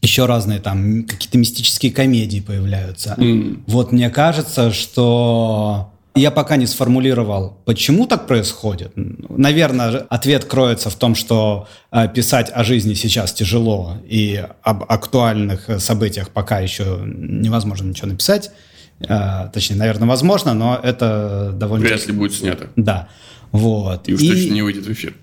Еще 0.00 0.26
разные 0.26 0.60
там 0.60 1.04
какие-то 1.04 1.38
мистические 1.38 1.90
комедии 1.90 2.40
появляются. 2.40 3.14
Mm. 3.16 3.62
Вот 3.66 3.90
мне 3.90 4.10
кажется, 4.10 4.70
что 4.70 5.93
я 6.14 6.30
пока 6.30 6.56
не 6.56 6.66
сформулировал, 6.66 7.58
почему 7.64 8.06
так 8.06 8.26
происходит. 8.26 8.92
Наверное, 8.94 10.06
ответ 10.08 10.44
кроется 10.44 10.88
в 10.88 10.94
том, 10.94 11.14
что 11.14 11.66
э, 11.90 12.08
писать 12.08 12.50
о 12.54 12.62
жизни 12.62 12.94
сейчас 12.94 13.32
тяжело, 13.32 13.96
и 14.08 14.44
об 14.62 14.84
актуальных 14.84 15.68
событиях 15.80 16.30
пока 16.30 16.60
еще 16.60 17.00
невозможно 17.04 17.88
ничего 17.88 18.08
написать. 18.08 18.52
Э, 19.00 19.48
точнее, 19.52 19.76
наверное, 19.76 20.08
возможно, 20.08 20.54
но 20.54 20.78
это 20.80 21.50
довольно... 21.52 21.86
Вряд 21.86 22.06
ли 22.06 22.12
будет 22.12 22.34
снято. 22.34 22.68
Да. 22.76 23.08
Вот. 23.50 24.08
И 24.08 24.14
уж 24.14 24.20
и 24.22 24.28
точно 24.28 24.52
не 24.52 24.62
выйдет 24.62 24.86
в 24.86 24.92
эфир. 24.92 25.14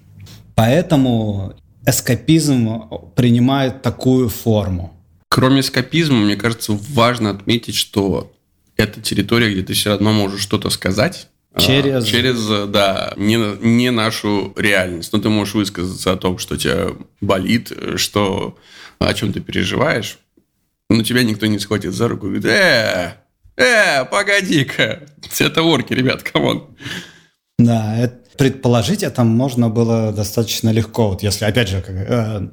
Поэтому 0.55 1.53
эскапизм 1.85 2.83
принимает 3.15 3.81
такую 3.81 4.29
форму. 4.29 4.93
Кроме 5.29 5.61
эскапизма, 5.61 6.17
мне 6.17 6.35
кажется, 6.35 6.77
важно 6.89 7.29
отметить, 7.29 7.75
что 7.75 8.33
это 8.77 9.01
территория, 9.01 9.51
где 9.51 9.63
ты 9.63 9.73
все 9.73 9.91
равно 9.91 10.11
можешь 10.11 10.41
что-то 10.41 10.69
сказать. 10.69 11.27
А, 11.53 11.59
через... 11.59 12.05
Через, 12.05 12.69
да, 12.69 13.13
не, 13.17 13.37
не 13.61 13.91
нашу 13.91 14.53
реальность. 14.55 15.11
Но 15.13 15.19
ты 15.19 15.29
можешь 15.29 15.53
высказаться 15.53 16.11
о 16.11 16.17
том, 16.17 16.37
что 16.37 16.57
тебя 16.57 16.89
болит, 17.19 17.71
что, 17.97 18.57
о 18.99 19.13
чем 19.13 19.33
ты 19.33 19.41
переживаешь. 19.41 20.17
Но 20.89 21.03
тебя 21.03 21.23
никто 21.23 21.45
не 21.45 21.59
схватит 21.59 21.93
за 21.93 22.07
руку 22.07 22.27
и 22.27 22.29
говорит, 22.29 22.45
э, 22.45 23.15
э, 23.57 24.05
погоди-ка. 24.05 25.07
Это 25.39 25.63
орки, 25.63 25.93
ребят, 25.93 26.23
come 26.23 26.53
on. 26.53 26.75
Да, 27.57 27.95
это, 27.95 28.21
предположить 28.37 29.03
это 29.03 29.23
можно 29.23 29.69
было 29.69 30.11
достаточно 30.11 30.71
легко. 30.71 31.09
Вот 31.09 31.21
если, 31.21 31.45
опять 31.45 31.67
же, 31.67 31.83
э, 31.87 32.47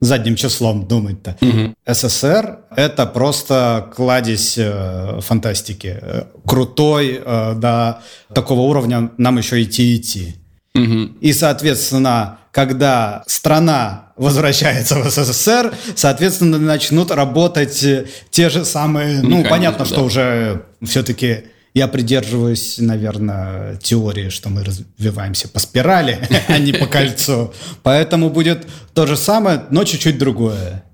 задним 0.00 0.36
числом 0.36 0.86
думать-то. 0.86 1.36
Угу. 1.40 1.74
СССР— 1.86 2.58
это 2.76 3.06
просто 3.06 3.90
кладезь 3.94 4.56
э, 4.56 5.20
фантастики. 5.20 6.00
Крутой, 6.46 7.20
э, 7.24 7.54
до 7.56 8.00
такого 8.34 8.60
уровня 8.60 9.10
нам 9.18 9.38
еще 9.38 9.62
идти-идти. 9.62 10.36
Угу. 10.74 11.18
И, 11.20 11.32
соответственно, 11.32 12.38
когда 12.52 13.22
страна 13.26 14.12
возвращается 14.16 14.96
в 14.96 15.10
СССР, 15.10 15.72
соответственно, 15.94 16.58
начнут 16.58 17.10
работать 17.10 17.84
те 18.30 18.48
же 18.50 18.64
самые... 18.64 19.22
Ну, 19.22 19.44
понятно, 19.44 19.84
да. 19.84 19.84
что 19.84 20.04
уже 20.04 20.62
все-таки 20.82 21.44
я 21.74 21.88
придерживаюсь, 21.88 22.78
наверное, 22.78 23.76
теории, 23.76 24.28
что 24.28 24.48
мы 24.48 24.64
развиваемся 24.64 25.48
по 25.48 25.60
спирали, 25.60 26.18
а 26.48 26.58
не 26.58 26.72
по 26.72 26.86
кольцу. 26.86 27.52
Поэтому 27.82 28.30
будет 28.30 28.66
то 28.94 29.06
же 29.06 29.16
самое, 29.16 29.64
но 29.70 29.84
чуть-чуть 29.84 30.18
другое. 30.18 30.84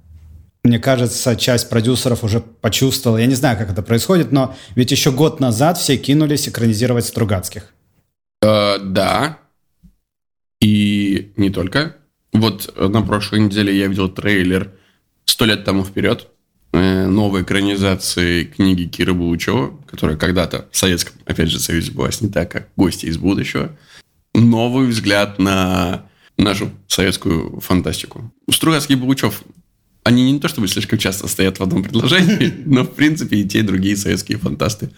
Мне 0.64 0.78
кажется, 0.78 1.36
часть 1.36 1.70
продюсеров 1.70 2.24
уже 2.24 2.40
почувствовала. 2.40 3.18
Я 3.18 3.26
не 3.26 3.36
знаю, 3.36 3.56
как 3.56 3.70
это 3.70 3.82
происходит, 3.82 4.32
но 4.32 4.56
ведь 4.74 4.90
еще 4.90 5.12
год 5.12 5.40
назад 5.40 5.78
все 5.78 5.96
кинулись 5.96 6.48
экранизировать 6.48 7.06
Стругацких. 7.06 7.72
Э, 8.42 8.78
да. 8.80 9.38
И 10.60 11.32
не 11.36 11.50
только. 11.50 11.96
Вот 12.32 12.74
на 12.76 13.02
прошлой 13.02 13.40
неделе 13.40 13.76
я 13.78 13.86
видел 13.86 14.08
трейлер 14.08 14.72
«Сто 15.24 15.44
лет 15.44 15.64
тому 15.64 15.84
вперед». 15.84 16.28
Э, 16.76 17.06
новой 17.06 17.40
экранизации 17.40 18.44
книги 18.44 18.84
Кира 18.84 19.14
Булычева, 19.14 19.80
которая 19.86 20.18
когда-то 20.18 20.68
в 20.70 20.76
Советском, 20.76 21.14
опять 21.24 21.48
же, 21.48 21.58
Союзе 21.58 21.90
была 21.92 22.10
снята 22.10 22.44
как 22.44 22.68
«Гости 22.76 23.06
из 23.06 23.16
будущего». 23.16 23.74
Новый 24.34 24.86
взгляд 24.86 25.38
на 25.38 26.04
нашу 26.36 26.70
советскую 26.86 27.60
фантастику. 27.60 28.30
Стругацкий 28.50 28.94
и 28.94 28.98
Булычев, 28.98 29.42
они 30.04 30.30
не 30.30 30.38
то 30.38 30.48
чтобы 30.48 30.68
слишком 30.68 30.98
часто 30.98 31.28
стоят 31.28 31.58
в 31.58 31.62
одном 31.62 31.82
предложении, 31.82 32.52
но, 32.66 32.82
в 32.82 32.94
принципе, 32.94 33.38
и 33.38 33.48
те, 33.48 33.60
и 33.60 33.62
другие 33.62 33.96
советские 33.96 34.36
фантасты. 34.36 34.90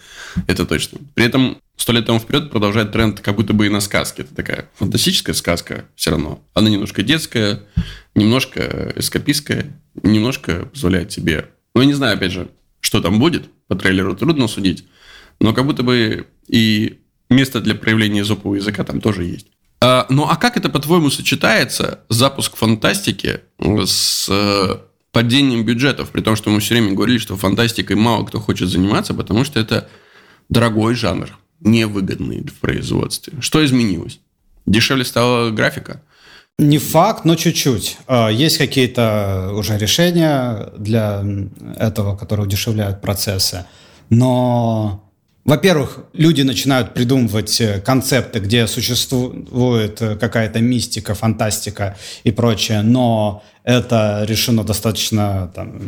Это 0.47 0.65
точно. 0.65 0.99
При 1.13 1.23
этом 1.23 1.59
сто 1.77 1.93
лет 1.93 2.05
тому 2.05 2.19
вперед 2.19 2.51
продолжает 2.51 2.91
тренд 2.91 3.21
как 3.21 3.37
будто 3.37 3.53
бы 3.53 3.67
и 3.67 3.69
на 3.69 3.79
сказке. 3.79 4.23
Это 4.23 4.35
такая 4.35 4.69
фантастическая 4.75 5.33
сказка 5.33 5.85
все 5.95 6.11
равно. 6.11 6.43
Она 6.53 6.69
немножко 6.69 7.03
детская, 7.03 7.61
немножко 8.15 8.91
эскапистская, 8.97 9.67
немножко 10.03 10.65
позволяет 10.65 11.13
себе 11.13 11.47
ну, 11.75 11.81
я 11.81 11.87
не 11.87 11.93
знаю, 11.93 12.15
опять 12.15 12.31
же, 12.31 12.49
что 12.79 13.01
там 13.01 13.19
будет, 13.19 13.49
по 13.67 13.75
трейлеру 13.75 14.15
трудно 14.15 14.47
судить, 14.47 14.85
но 15.39 15.53
как 15.53 15.65
будто 15.65 15.83
бы 15.83 16.27
и 16.47 16.99
место 17.29 17.61
для 17.61 17.75
проявления 17.75 18.23
зопового 18.23 18.55
языка 18.55 18.83
там 18.83 19.01
тоже 19.01 19.23
есть. 19.25 19.47
А, 19.81 20.05
ну, 20.09 20.25
а 20.27 20.35
как 20.35 20.57
это, 20.57 20.69
по-твоему, 20.69 21.09
сочетается, 21.09 22.01
запуск 22.09 22.57
фантастики 22.57 23.41
с 23.59 24.27
э, 24.29 24.77
падением 25.11 25.63
бюджетов, 25.63 26.09
при 26.09 26.21
том, 26.21 26.35
что 26.35 26.49
мы 26.49 26.59
все 26.59 26.75
время 26.75 26.93
говорили, 26.93 27.17
что 27.17 27.37
фантастикой 27.37 27.95
мало 27.95 28.25
кто 28.25 28.39
хочет 28.39 28.67
заниматься, 28.69 29.13
потому 29.13 29.45
что 29.45 29.59
это 29.59 29.89
дорогой 30.49 30.95
жанр, 30.95 31.37
невыгодный 31.61 32.41
в 32.45 32.59
производстве. 32.59 33.33
Что 33.39 33.63
изменилось? 33.63 34.19
Дешевле 34.65 35.05
стала 35.05 35.49
графика? 35.51 36.03
Не 36.59 36.77
факт, 36.77 37.23
но 37.23 37.35
чуть-чуть. 37.35 37.97
А, 38.05 38.27
есть 38.27 38.57
какие-то 38.57 39.51
уже 39.53 39.77
решения 39.77 40.69
для 40.77 41.23
этого, 41.77 42.17
которые 42.17 42.45
удешевляют 42.45 42.99
процессы. 42.99 43.65
Но 44.09 45.09
во-первых, 45.45 46.03
люди 46.11 46.41
начинают 46.41 46.93
придумывать 46.93 47.61
э, 47.61 47.79
концепты, 47.79 48.39
где 48.39 48.67
существует 48.67 50.01
э, 50.01 50.17
какая-то 50.17 50.59
мистика, 50.59 51.15
фантастика 51.15 51.95
и 52.25 52.31
прочее, 52.31 52.81
но 52.81 53.41
это 53.63 54.25
решено 54.27 54.65
достаточно 54.65 55.49
там, 55.55 55.79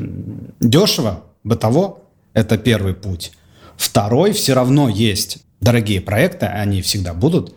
дешево, 0.61 1.25
бытово. 1.43 1.99
Это 2.33 2.57
первый 2.57 2.93
путь. 2.93 3.33
Второй, 3.75 4.31
все 4.31 4.53
равно 4.53 4.87
есть 4.87 5.39
дорогие 5.59 5.99
проекты, 5.99 6.45
они 6.45 6.81
всегда 6.81 7.13
будут. 7.13 7.53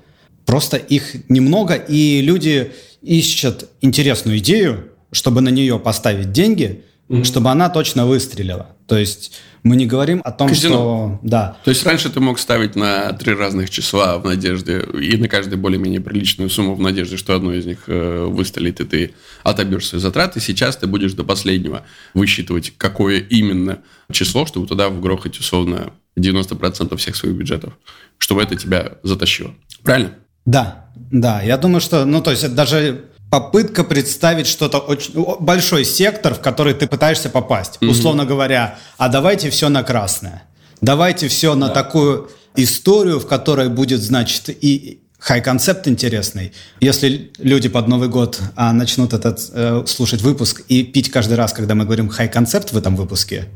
Просто 0.46 0.76
их 0.76 1.30
немного, 1.30 1.74
и 1.74 2.20
люди 2.20 2.72
ищут 3.04 3.68
интересную 3.80 4.38
идею, 4.38 4.90
чтобы 5.12 5.40
на 5.40 5.50
нее 5.50 5.78
поставить 5.78 6.32
деньги, 6.32 6.84
mm-hmm. 7.08 7.24
чтобы 7.24 7.50
она 7.50 7.68
точно 7.68 8.06
выстрелила. 8.06 8.70
То 8.86 8.98
есть 8.98 9.32
мы 9.62 9.76
не 9.76 9.86
говорим 9.86 10.20
о 10.24 10.30
том, 10.30 10.48
Казино. 10.48 10.74
что... 10.74 11.20
Да. 11.22 11.56
То 11.64 11.70
есть 11.70 11.84
раньше 11.86 12.10
ты 12.10 12.20
мог 12.20 12.38
ставить 12.38 12.76
на 12.76 13.12
три 13.12 13.32
разных 13.34 13.70
числа 13.70 14.18
в 14.18 14.24
надежде, 14.24 14.80
и 15.00 15.16
на 15.16 15.28
каждый 15.28 15.56
более-менее 15.56 16.00
приличную 16.00 16.50
сумму 16.50 16.74
в 16.74 16.80
надежде, 16.80 17.16
что 17.16 17.34
одно 17.34 17.54
из 17.54 17.64
них 17.64 17.84
э, 17.86 18.26
выстрелит, 18.26 18.80
и 18.80 18.84
ты 18.84 19.14
отобьешь 19.42 19.86
свои 19.86 20.00
затраты. 20.00 20.40
Сейчас 20.40 20.76
ты 20.76 20.86
будешь 20.86 21.14
до 21.14 21.24
последнего 21.24 21.84
высчитывать, 22.12 22.74
какое 22.76 23.20
именно 23.20 23.78
число, 24.12 24.44
чтобы 24.44 24.66
туда 24.66 24.90
вгрохать 24.90 25.38
условно 25.38 25.92
90% 26.18 26.96
всех 26.96 27.16
своих 27.16 27.34
бюджетов, 27.34 27.72
чтобы 28.18 28.42
это 28.42 28.56
тебя 28.56 28.98
затащило. 29.02 29.54
Правильно? 29.82 30.14
Да, 30.44 30.86
да. 31.10 31.42
Я 31.42 31.56
думаю, 31.56 31.80
что, 31.80 32.04
ну, 32.04 32.20
то 32.20 32.30
есть 32.30 32.44
это 32.44 32.54
даже 32.54 33.04
попытка 33.30 33.82
представить 33.84 34.46
что-то 34.46 34.78
очень 34.78 35.12
большой 35.40 35.84
сектор, 35.84 36.34
в 36.34 36.40
который 36.40 36.74
ты 36.74 36.86
пытаешься 36.86 37.28
попасть. 37.28 37.78
Mm-hmm. 37.80 37.88
Условно 37.88 38.24
говоря, 38.24 38.78
а 38.96 39.08
давайте 39.08 39.50
все 39.50 39.68
на 39.68 39.82
красное. 39.82 40.44
Давайте 40.80 41.28
все 41.28 41.54
на 41.54 41.68
да. 41.68 41.74
такую 41.74 42.30
историю, 42.56 43.18
в 43.18 43.26
которой 43.26 43.68
будет, 43.68 44.00
значит, 44.00 44.48
и 44.48 45.00
хай-концепт 45.18 45.88
интересный. 45.88 46.52
Если 46.80 47.32
люди 47.38 47.68
под 47.68 47.88
Новый 47.88 48.08
год 48.08 48.40
а, 48.56 48.72
начнут 48.72 49.14
этот 49.14 49.40
э, 49.52 49.82
слушать 49.86 50.20
выпуск 50.20 50.62
и 50.68 50.82
пить 50.84 51.10
каждый 51.10 51.34
раз, 51.34 51.52
когда 51.52 51.74
мы 51.74 51.86
говорим 51.86 52.10
хай-концепт 52.10 52.72
в 52.72 52.76
этом 52.76 52.94
выпуске, 52.94 53.46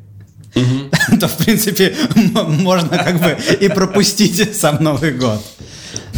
то, 1.21 1.29
в 1.29 1.37
принципе, 1.37 1.95
можно 2.35 2.97
как 2.99 3.21
бы 3.21 3.37
и 3.61 3.69
пропустить 3.69 4.57
сам 4.59 4.83
Новый 4.83 5.13
год. 5.13 5.45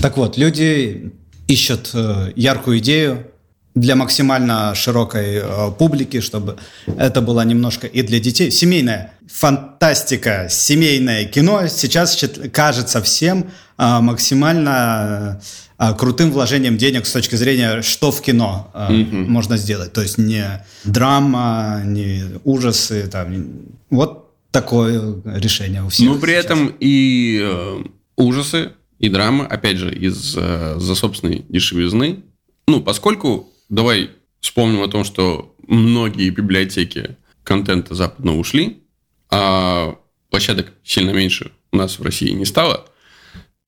Так 0.01 0.17
вот, 0.17 0.39
люди 0.39 1.13
ищут 1.47 1.91
э, 1.95 2.33
яркую 2.37 2.79
идею, 2.79 3.27
для 3.75 3.95
максимально 3.95 4.75
широкой 4.75 5.37
э, 5.37 5.71
публики, 5.79 6.21
чтобы 6.21 6.57
это 6.87 7.21
было 7.21 7.43
немножко 7.43 7.87
и 7.87 8.03
для 8.03 8.19
детей. 8.19 8.51
Семейная 8.51 9.13
фантастика, 9.33 10.49
семейное 10.51 11.25
кино 11.25 11.69
сейчас 11.69 12.25
кажется 12.53 13.01
всем 13.01 13.51
э, 13.79 14.01
максимально 14.01 15.41
крутым 15.99 16.31
вложением 16.31 16.77
денег 16.77 17.07
с 17.07 17.13
точки 17.13 17.37
зрения, 17.37 17.81
что 17.81 18.11
в 18.11 18.21
кино 18.21 18.71
э, 18.75 18.89
mm-hmm. 18.91 19.27
можно 19.27 19.57
сделать. 19.57 19.93
То 19.93 20.03
есть 20.03 20.19
не 20.19 20.45
драма, 20.85 21.83
не 21.85 22.25
ужасы. 22.45 23.09
Там, 23.11 23.47
вот 23.89 24.35
такое 24.51 25.23
решение 25.25 25.83
у 25.83 25.89
всех. 25.89 26.09
Но 26.09 26.19
при 26.19 26.33
сейчас. 26.33 26.45
этом 26.45 26.75
и 26.81 27.41
э, 27.43 27.85
ужасы, 28.17 28.73
и 29.01 29.09
драма, 29.09 29.47
опять 29.47 29.79
же, 29.79 29.93
из-за 29.93 30.77
э, 30.79 30.95
собственной 30.95 31.45
дешевизны. 31.49 32.23
Ну, 32.69 32.83
поскольку 32.83 33.51
давай 33.71 34.11
вспомним 34.41 34.83
о 34.83 34.89
том, 34.89 35.05
что 35.05 35.57
многие 35.67 36.29
библиотеки 36.29 37.17
контента 37.43 37.95
западного 37.95 38.37
ушли, 38.37 38.83
а 39.31 39.97
площадок 40.29 40.75
сильно 40.85 41.11
меньше 41.11 41.51
у 41.73 41.79
нас 41.79 41.99
в 41.99 42.03
России 42.03 42.31
не 42.33 42.45
стало, 42.45 42.87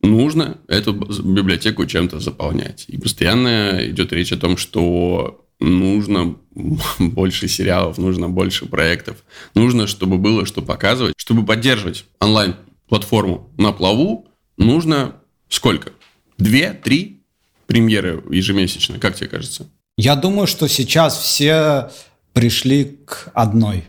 нужно 0.03 0.59
эту 0.69 0.93
библиотеку 0.93 1.87
чем-то 1.87 2.21
заполнять. 2.21 2.85
И 2.89 2.99
постоянно 2.99 3.81
идет 3.89 4.13
речь 4.13 4.33
о 4.33 4.37
том, 4.39 4.59
что 4.59 5.47
нужно 5.61 6.37
больше 6.99 7.49
сериалов, 7.49 7.97
нужно 7.97 8.29
больше 8.29 8.67
проектов, 8.67 9.25
нужно, 9.55 9.87
чтобы 9.87 10.19
было 10.19 10.45
что 10.45 10.61
показывать, 10.61 11.15
чтобы 11.17 11.47
поддерживать 11.47 12.05
онлайн-платформу 12.21 13.51
на 13.57 13.73
плаву, 13.73 14.29
нужно 14.59 15.22
сколько? 15.53 15.93
Две, 16.39 16.73
три 16.73 17.23
премьеры 17.67 18.23
ежемесячно, 18.31 18.99
как 18.99 19.15
тебе 19.15 19.29
кажется? 19.29 19.69
Я 19.97 20.17
думаю, 20.17 20.47
что 20.47 20.69
сейчас 20.69 21.19
все 21.19 21.91
пришли 22.33 22.99
к 23.05 23.31
одной. 23.35 23.85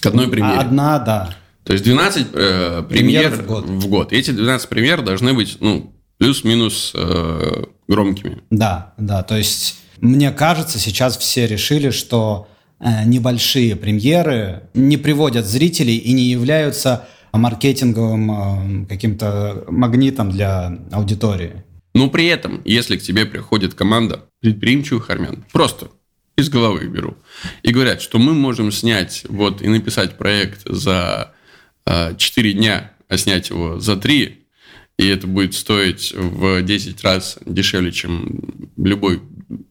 К 0.00 0.06
одной 0.06 0.28
премьере? 0.28 0.58
Одна, 0.58 0.98
да. 0.98 1.36
То 1.64 1.72
есть 1.72 1.84
12 1.84 2.26
э, 2.32 2.82
премьер, 2.88 3.30
в 3.34 3.46
год. 3.46 3.64
в 3.64 3.88
год. 3.88 4.12
Эти 4.12 4.30
12 4.30 4.68
премьер 4.68 5.02
должны 5.02 5.34
быть, 5.34 5.58
ну, 5.60 5.92
плюс-минус 6.18 6.92
э, 6.94 7.64
громкими. 7.88 8.38
Да, 8.50 8.94
да. 8.96 9.22
То 9.22 9.36
есть, 9.36 9.76
мне 10.00 10.30
кажется, 10.30 10.78
сейчас 10.78 11.18
все 11.18 11.46
решили, 11.46 11.90
что 11.90 12.48
э, 12.80 13.04
небольшие 13.04 13.76
премьеры 13.76 14.62
не 14.72 14.96
приводят 14.96 15.46
зрителей 15.46 15.96
и 15.96 16.12
не 16.12 16.24
являются 16.24 17.06
маркетинговым 17.32 18.86
каким-то 18.86 19.64
магнитом 19.68 20.30
для 20.30 20.78
аудитории. 20.92 21.64
Но 21.94 22.08
при 22.10 22.26
этом, 22.26 22.60
если 22.64 22.96
к 22.96 23.02
тебе 23.02 23.26
приходит 23.26 23.74
команда 23.74 24.24
предприимчивых 24.40 25.10
армян, 25.10 25.44
просто 25.52 25.88
из 26.36 26.48
головы 26.48 26.86
беру, 26.86 27.16
и 27.62 27.72
говорят, 27.72 28.00
что 28.00 28.18
мы 28.18 28.34
можем 28.34 28.70
снять 28.70 29.24
вот 29.28 29.60
и 29.62 29.68
написать 29.68 30.16
проект 30.16 30.62
за 30.64 31.34
э, 31.84 32.14
4 32.16 32.52
дня, 32.52 32.92
а 33.08 33.18
снять 33.18 33.50
его 33.50 33.80
за 33.80 33.96
3, 33.96 34.46
и 34.98 35.06
это 35.06 35.26
будет 35.26 35.54
стоить 35.54 36.12
в 36.14 36.62
10 36.62 37.02
раз 37.02 37.38
дешевле, 37.44 37.90
чем 37.90 38.70
любой 38.76 39.20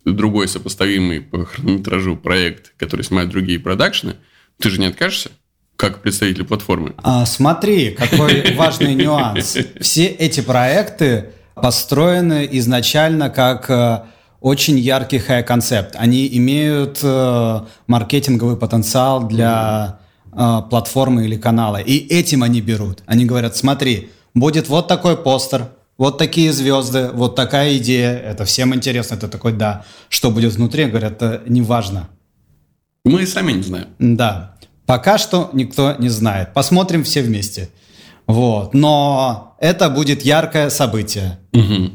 другой 0.04 0.48
сопоставимый 0.48 1.22
по 1.22 1.46
хронометражу 1.46 2.18
проект, 2.18 2.74
который 2.78 3.04
снимают 3.04 3.32
другие 3.32 3.60
продакшны, 3.60 4.16
ты 4.60 4.70
же 4.70 4.80
не 4.80 4.88
откажешься? 4.88 5.32
Как 5.78 6.02
представитель 6.02 6.44
платформы? 6.44 6.94
А, 7.04 7.26
смотри, 7.26 7.92
какой 7.92 8.56
важный 8.56 8.96
нюанс. 8.96 9.58
Все 9.80 10.08
эти 10.08 10.42
проекты 10.42 11.30
построены 11.54 12.48
изначально 12.52 13.30
как 13.30 13.70
э, 13.70 14.02
очень 14.42 14.78
яркий 14.80 15.20
хай-концепт. 15.20 15.96
Они 15.96 16.28
имеют 16.38 17.00
э, 17.04 17.62
маркетинговый 17.86 18.58
потенциал 18.58 19.28
для 19.28 20.00
э, 20.34 20.62
платформы 20.70 21.26
или 21.26 21.38
канала. 21.38 21.78
И 21.78 21.98
этим 22.08 22.44
они 22.44 22.60
берут. 22.62 23.04
Они 23.06 23.26
говорят, 23.26 23.56
смотри, 23.56 24.10
будет 24.34 24.70
вот 24.70 24.88
такой 24.88 25.16
постер, 25.16 25.70
вот 25.98 26.18
такие 26.18 26.54
звезды, 26.54 27.10
вот 27.14 27.36
такая 27.36 27.78
идея, 27.78 28.18
это 28.18 28.46
всем 28.46 28.74
интересно, 28.74 29.16
это 29.16 29.28
такой, 29.28 29.54
да. 29.54 29.84
Что 30.10 30.32
будет 30.32 30.54
внутри, 30.54 30.86
говорят, 30.86 31.14
это 31.14 31.44
не 31.48 31.62
важно. 31.62 32.10
Мы 33.04 33.24
и 33.24 33.26
сами 33.26 33.54
не 33.54 33.64
знаем. 33.64 33.88
Да. 34.00 34.57
Пока 34.88 35.18
что 35.18 35.50
никто 35.52 35.96
не 36.00 36.10
знает. 36.10 36.54
Посмотрим 36.54 37.04
все 37.04 37.22
вместе. 37.22 37.70
Вот. 38.26 38.74
Но 38.74 39.56
это 39.60 39.90
будет 39.90 40.24
яркое 40.24 40.70
событие. 40.70 41.40
Угу. 41.54 41.92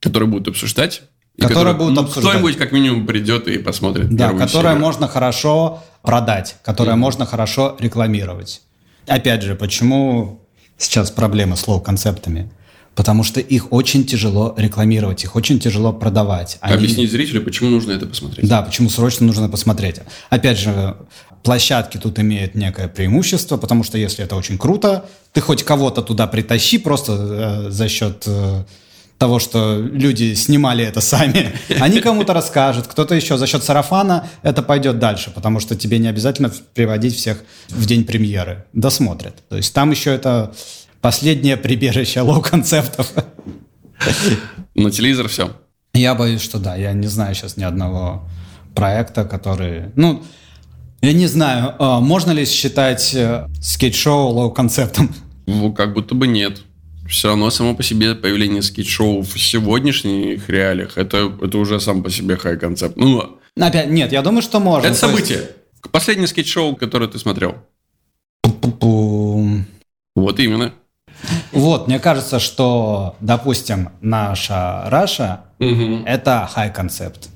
Которое 0.00 0.26
будут 0.26 0.48
обсуждать. 0.48 1.02
Которое 1.38 1.74
будут 1.74 1.94
ну, 1.94 2.02
обсуждать. 2.02 2.32
Кто-нибудь 2.32 2.56
как 2.56 2.72
минимум 2.72 3.06
придет 3.06 3.48
и 3.48 3.58
посмотрит. 3.58 4.08
Да, 4.14 4.32
которое 4.32 4.72
серию. 4.72 4.80
можно 4.80 5.08
хорошо 5.08 5.82
продать, 6.02 6.56
которое 6.64 6.92
mm 6.92 6.96
можно 6.96 7.26
хорошо 7.26 7.76
рекламировать. 7.78 8.62
Опять 9.06 9.42
же, 9.42 9.54
почему 9.54 10.40
сейчас 10.78 11.10
проблема 11.10 11.56
с 11.56 11.68
лоу-концептами? 11.68 12.50
Потому 12.94 13.24
что 13.24 13.40
их 13.40 13.72
очень 13.72 14.04
тяжело 14.04 14.54
рекламировать, 14.56 15.24
их 15.24 15.34
очень 15.34 15.58
тяжело 15.58 15.92
продавать. 15.92 16.58
Они... 16.60 16.74
Объяснить 16.74 17.10
зрителю, 17.10 17.42
почему 17.42 17.70
нужно 17.70 17.92
это 17.92 18.06
посмотреть. 18.06 18.46
Да, 18.46 18.62
почему 18.62 18.90
срочно 18.90 19.26
нужно 19.26 19.48
посмотреть. 19.48 19.96
Опять 20.28 20.58
же, 20.58 20.96
площадки 21.42 21.98
тут 21.98 22.18
имеют 22.18 22.54
некое 22.54 22.88
преимущество, 22.88 23.56
потому 23.56 23.84
что 23.84 23.98
если 23.98 24.24
это 24.24 24.36
очень 24.36 24.58
круто, 24.58 25.06
ты 25.32 25.40
хоть 25.40 25.62
кого-то 25.62 26.02
туда 26.02 26.26
притащи 26.26 26.78
просто 26.78 27.12
э, 27.12 27.70
за 27.70 27.88
счет 27.88 28.24
э, 28.26 28.64
того, 29.18 29.38
что 29.38 29.78
люди 29.78 30.34
снимали 30.34 30.84
это 30.84 31.00
сами. 31.00 31.52
Они 31.80 32.00
кому-то 32.00 32.32
расскажут, 32.32 32.86
кто-то 32.86 33.14
еще 33.14 33.38
за 33.38 33.46
счет 33.46 33.62
сарафана 33.62 34.28
это 34.42 34.62
пойдет 34.62 34.98
дальше, 34.98 35.30
потому 35.30 35.60
что 35.60 35.76
тебе 35.76 35.98
не 35.98 36.08
обязательно 36.08 36.50
приводить 36.74 37.14
всех 37.16 37.38
в 37.68 37.86
день 37.86 38.04
премьеры. 38.04 38.64
Досмотрят. 38.72 39.36
То 39.48 39.56
есть 39.56 39.72
там 39.72 39.90
еще 39.90 40.10
это 40.10 40.52
последнее 41.00 41.56
прибежище 41.56 42.20
лоу-концептов. 42.20 43.12
На 44.74 44.90
телевизор 44.90 45.28
все. 45.28 45.52
Я 45.94 46.14
боюсь, 46.14 46.42
что 46.42 46.58
да. 46.58 46.76
Я 46.76 46.92
не 46.92 47.06
знаю 47.06 47.34
сейчас 47.34 47.56
ни 47.56 47.64
одного 47.64 48.28
проекта, 48.74 49.24
который... 49.24 49.92
Ну, 49.94 50.24
я 51.02 51.12
не 51.12 51.26
знаю, 51.26 51.74
а, 51.78 52.00
можно 52.00 52.30
ли 52.30 52.44
считать 52.46 53.14
э, 53.14 53.48
скетч-шоу 53.60 54.28
low 54.30 54.49
concept 54.49 54.93
ом? 54.93 55.12
Ну, 55.46 55.72
как 55.72 55.92
будто 55.94 56.14
бы 56.14 56.26
нет. 56.28 56.62
Все 57.08 57.28
равно 57.28 57.50
само 57.50 57.74
по 57.74 57.82
себе 57.82 58.14
появление 58.14 58.62
скетч-шоу 58.62 59.22
в 59.22 59.38
сегодняшних 59.38 60.48
реалиях, 60.48 60.96
это, 60.96 61.32
это 61.42 61.58
уже 61.58 61.80
сам 61.80 62.02
по 62.02 62.10
себе 62.10 62.36
high 62.36 62.56
concept. 62.56 62.96
Ну, 62.96 63.38
Опять, 63.60 63.90
нет, 63.90 64.12
я 64.12 64.22
думаю, 64.22 64.42
что 64.42 64.60
можно. 64.60 64.86
Это 64.86 64.96
событие. 64.96 65.38
Есть... 65.38 65.50
Последнее 65.90 66.28
скетч-шоу, 66.28 66.76
которое 66.76 67.08
ты 67.08 67.18
смотрел. 67.18 67.56
Пу-пу-пу. 68.46 69.62
Вот 70.14 70.38
именно. 70.38 70.72
Вот, 71.50 71.86
мне 71.88 71.98
кажется, 71.98 72.38
что, 72.38 73.16
допустим, 73.20 73.90
наша 74.00 74.84
Раша 74.86 75.40
Мгм. 75.58 76.04
это 76.06 76.48
high 76.56 76.72
concept, 76.72 77.28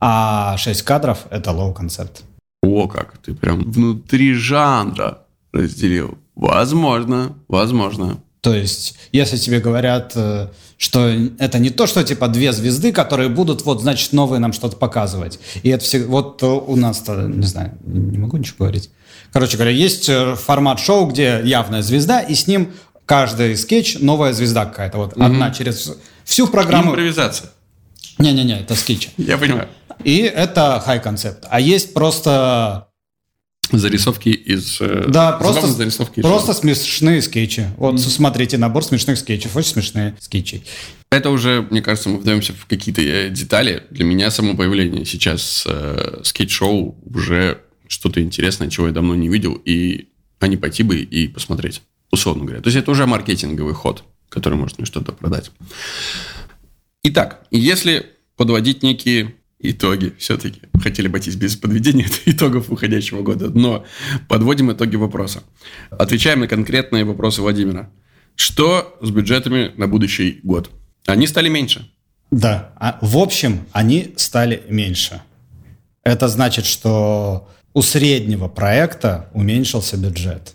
а 0.00 0.56
6 0.58 0.82
кадров 0.82 1.26
это 1.30 1.50
low 1.50 1.72
концепт. 1.72 2.22
О, 2.62 2.88
как 2.88 3.18
ты 3.18 3.34
прям 3.34 3.70
внутри 3.70 4.34
жанра 4.34 5.22
разделил. 5.52 6.18
Возможно, 6.34 7.36
возможно. 7.48 8.18
То 8.40 8.54
есть, 8.54 8.96
если 9.10 9.38
тебе 9.38 9.58
говорят, 9.58 10.12
э, 10.14 10.48
что 10.78 11.08
это 11.38 11.58
не 11.58 11.70
то, 11.70 11.86
что 11.86 12.04
типа 12.04 12.28
две 12.28 12.52
звезды, 12.52 12.92
которые 12.92 13.28
будут, 13.28 13.64
вот, 13.64 13.80
значит, 13.80 14.12
новые 14.12 14.38
нам 14.38 14.52
что-то 14.52 14.76
показывать. 14.76 15.40
И 15.62 15.68
это 15.70 15.84
все, 15.84 16.04
вот 16.04 16.42
э, 16.42 16.46
у 16.46 16.76
нас-то, 16.76 17.22
не 17.22 17.46
знаю, 17.46 17.76
не 17.84 18.18
могу 18.18 18.36
ничего 18.36 18.56
говорить. 18.60 18.90
Короче 19.32 19.56
говоря, 19.56 19.72
есть 19.72 20.08
э, 20.08 20.36
формат 20.36 20.78
шоу, 20.78 21.06
где 21.06 21.40
явная 21.44 21.82
звезда, 21.82 22.20
и 22.20 22.34
с 22.34 22.46
ним 22.46 22.72
каждый 23.04 23.56
скетч 23.56 23.98
новая 23.98 24.32
звезда 24.32 24.66
какая-то. 24.66 24.98
Вот 24.98 25.14
одна 25.14 25.50
через 25.50 25.96
всю 26.24 26.46
программу. 26.46 26.90
Импровизация. 26.90 27.50
Не-не-не, 28.18 28.60
это 28.60 28.74
скетчи. 28.74 29.10
Я 29.16 29.38
понимаю. 29.38 29.68
И 30.04 30.18
это 30.18 30.82
high 30.86 31.00
concept. 31.00 31.44
А 31.48 31.60
есть 31.60 31.94
просто 31.94 32.88
Зарисовки 33.72 34.28
из... 34.28 34.80
э, 34.80 35.06
Да, 35.08 35.32
просто, 35.32 35.66
зарисовки 35.66 36.20
из 36.20 36.22
просто 36.24 36.52
шоу. 36.52 36.62
смешные 36.62 37.20
скетчи. 37.20 37.66
Вот 37.76 38.00
смотрите, 38.00 38.58
набор 38.58 38.84
смешных 38.84 39.18
скетчев. 39.18 39.56
Очень 39.56 39.72
смешные 39.72 40.16
скетчи. 40.20 40.62
Это 41.10 41.30
уже, 41.30 41.66
мне 41.70 41.82
кажется, 41.82 42.08
мы 42.08 42.18
вдаемся 42.18 42.52
в 42.52 42.66
какие-то 42.66 43.02
э, 43.02 43.28
детали. 43.30 43.82
Для 43.90 44.04
меня 44.04 44.30
само 44.30 44.54
появление 44.54 45.04
сейчас 45.04 45.64
э, 45.66 46.20
скетч-шоу 46.22 46.96
уже 47.06 47.60
что-то 47.88 48.22
интересное, 48.22 48.70
чего 48.70 48.86
я 48.86 48.92
давно 48.92 49.14
не 49.14 49.28
видел, 49.28 49.54
и 49.64 50.08
а 50.38 50.48
не 50.48 50.56
пойти 50.56 50.82
бы 50.82 50.98
и 50.98 51.28
посмотреть, 51.28 51.82
условно 52.12 52.44
говоря. 52.44 52.60
То 52.62 52.68
есть 52.68 52.76
это 52.76 52.90
уже 52.90 53.06
маркетинговый 53.06 53.74
ход, 53.74 54.04
который 54.28 54.54
может 54.54 54.78
мне 54.78 54.86
что-то 54.86 55.12
продать. 55.12 55.50
Итак, 57.02 57.46
если 57.50 58.06
подводить 58.36 58.82
некие 58.82 59.35
итоги, 59.58 60.14
все-таки 60.18 60.60
хотели 60.80 61.08
обойтись 61.08 61.36
без 61.36 61.56
подведения 61.56 62.06
итогов 62.26 62.70
уходящего 62.70 63.22
года, 63.22 63.50
но 63.50 63.84
подводим 64.28 64.72
итоги 64.72 64.96
вопроса. 64.96 65.42
Отвечаем 65.90 66.40
на 66.40 66.48
конкретные 66.48 67.04
вопросы 67.04 67.42
Владимира. 67.42 67.90
Что 68.34 68.98
с 69.00 69.10
бюджетами 69.10 69.72
на 69.76 69.88
будущий 69.88 70.40
год? 70.42 70.70
Они 71.06 71.26
стали 71.26 71.48
меньше. 71.48 71.90
Да, 72.30 72.72
а 72.76 72.98
в 73.00 73.16
общем, 73.16 73.66
они 73.72 74.14
стали 74.16 74.62
меньше. 74.68 75.22
Это 76.02 76.28
значит, 76.28 76.66
что 76.66 77.48
у 77.72 77.82
среднего 77.82 78.48
проекта 78.48 79.28
уменьшился 79.32 79.96
бюджет. 79.96 80.54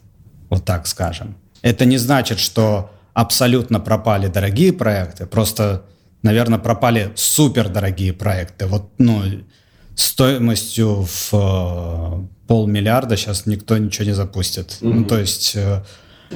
Вот 0.50 0.66
так 0.66 0.88
скажем. 0.88 1.36
Это 1.62 1.86
не 1.86 1.98
значит, 1.98 2.40
что 2.40 2.92
абсолютно 3.14 3.80
пропали 3.80 4.28
дорогие 4.28 4.74
проекты, 4.74 5.26
просто, 5.26 5.86
наверное, 6.24 6.60
пропали 6.60 7.12
супердорогие 7.16 8.14
проекты. 8.14 8.68
Вот, 8.68 8.92
ну, 8.98 9.24
стоимостью 9.96 11.08
в 11.08 11.30
э, 11.34 12.28
полмиллиарда 12.48 13.18
сейчас 13.18 13.46
никто 13.46 13.78
ничего 13.78 14.06
не 14.06 14.14
запустит. 14.16 14.78
Ну, 14.82 15.06
то 15.06 15.20
есть, 15.20 15.56
э, 15.56 15.84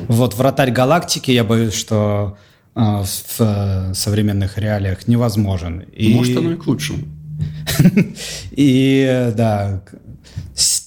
вот 0.07 0.33
«Вратарь 0.35 0.71
галактики», 0.71 1.31
я 1.31 1.43
боюсь, 1.43 1.73
что 1.73 2.37
э, 2.75 2.79
в 2.79 3.93
современных 3.93 4.57
реалиях 4.57 5.07
невозможен. 5.07 5.79
И, 5.79 6.13
Может, 6.13 6.37
оно 6.37 6.51
и 6.51 6.55
к 6.55 6.67
лучшему. 6.67 7.05
и 8.51 9.31
да, 9.35 9.81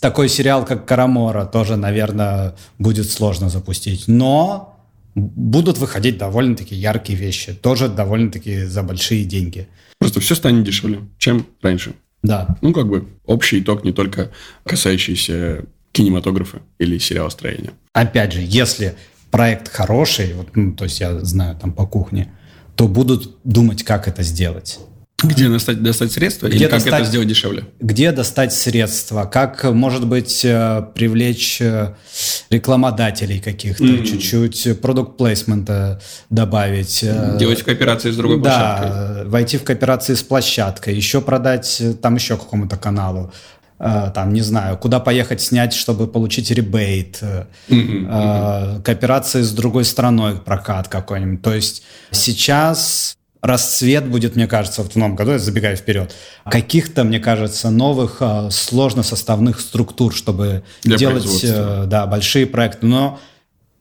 такой 0.00 0.28
сериал, 0.28 0.64
как 0.64 0.86
«Карамора», 0.86 1.44
тоже, 1.44 1.76
наверное, 1.76 2.54
будет 2.78 3.10
сложно 3.10 3.48
запустить. 3.48 4.04
Но 4.06 4.77
будут 5.20 5.78
выходить 5.78 6.18
довольно-таки 6.18 6.74
яркие 6.74 7.18
вещи, 7.18 7.52
тоже 7.54 7.88
довольно-таки 7.88 8.64
за 8.64 8.82
большие 8.82 9.24
деньги. 9.24 9.68
Просто 9.98 10.20
все 10.20 10.34
станет 10.34 10.64
дешевле, 10.64 11.00
чем 11.18 11.46
раньше. 11.62 11.94
Да, 12.22 12.56
Ну, 12.62 12.72
как 12.72 12.88
бы 12.88 13.06
общий 13.26 13.60
итог 13.60 13.84
не 13.84 13.92
только 13.92 14.30
касающийся 14.64 15.64
кинематографа 15.92 16.60
или 16.78 16.98
сериалостроения. 16.98 17.72
опять 17.92 18.32
же, 18.32 18.40
если 18.42 18.94
проект 19.30 19.68
хороший, 19.68 20.32
вот, 20.34 20.56
ну, 20.56 20.74
то 20.74 20.84
есть 20.84 21.00
я 21.00 21.18
знаю 21.20 21.56
там 21.56 21.72
по 21.72 21.86
кухне, 21.86 22.32
то 22.76 22.88
будут 22.88 23.36
думать, 23.44 23.82
как 23.82 24.08
это 24.08 24.22
сделать. 24.22 24.78
Где 25.24 25.48
достать, 25.48 25.82
достать 25.82 26.12
средства 26.12 26.46
или 26.46 26.54
Где 26.56 26.68
как 26.68 26.74
достать- 26.78 27.00
это 27.00 27.04
сделать 27.04 27.26
дешевле? 27.28 27.64
Где 27.80 28.12
достать 28.12 28.52
средства? 28.52 29.24
Как, 29.24 29.64
может 29.64 30.06
быть, 30.06 30.44
э, 30.44 30.84
привлечь 30.94 31.60
э, 31.60 31.94
рекламодателей 32.50 33.40
каких-то, 33.40 33.84
чуть-чуть 34.06 34.80
продукт 34.80 35.16
плейсмента 35.16 36.00
добавить. 36.30 37.00
э, 37.02 37.36
Делать 37.36 37.62
в 37.62 37.64
кооперации 37.64 38.12
с 38.12 38.16
другой 38.16 38.40
площадкой. 38.40 38.88
Да, 38.90 39.22
войти 39.26 39.58
в 39.58 39.64
кооперации 39.64 40.14
с 40.14 40.22
площадкой, 40.22 40.94
еще 40.94 41.20
продать 41.20 41.82
там 42.00 42.14
еще 42.14 42.36
какому-то 42.36 42.76
каналу. 42.76 43.32
Там, 43.78 44.32
не 44.32 44.40
знаю, 44.40 44.76
куда 44.76 44.98
поехать 44.98 45.40
снять, 45.40 45.72
чтобы 45.72 46.06
получить 46.08 46.50
ребейт. 46.50 47.20
э, 47.22 48.80
Кооперации 48.84 49.42
с 49.42 49.50
другой 49.52 49.84
страной, 49.84 50.36
прокат 50.38 50.88
какой-нибудь. 50.88 51.42
То 51.42 51.54
есть 51.54 51.82
сейчас 52.12 53.17
расцвет 53.40 54.08
будет, 54.08 54.36
мне 54.36 54.46
кажется, 54.46 54.82
в 54.82 54.96
новом 54.96 55.14
году, 55.14 55.32
я 55.32 55.38
забегаю 55.38 55.76
вперед, 55.76 56.14
каких-то, 56.44 57.04
мне 57.04 57.20
кажется, 57.20 57.70
новых 57.70 58.18
э, 58.20 58.48
сложносоставных 58.50 59.60
структур, 59.60 60.14
чтобы 60.14 60.64
Для 60.82 60.96
делать 60.96 61.44
э, 61.44 61.84
да, 61.86 62.06
большие 62.06 62.46
проекты. 62.46 62.86
Но 62.86 63.20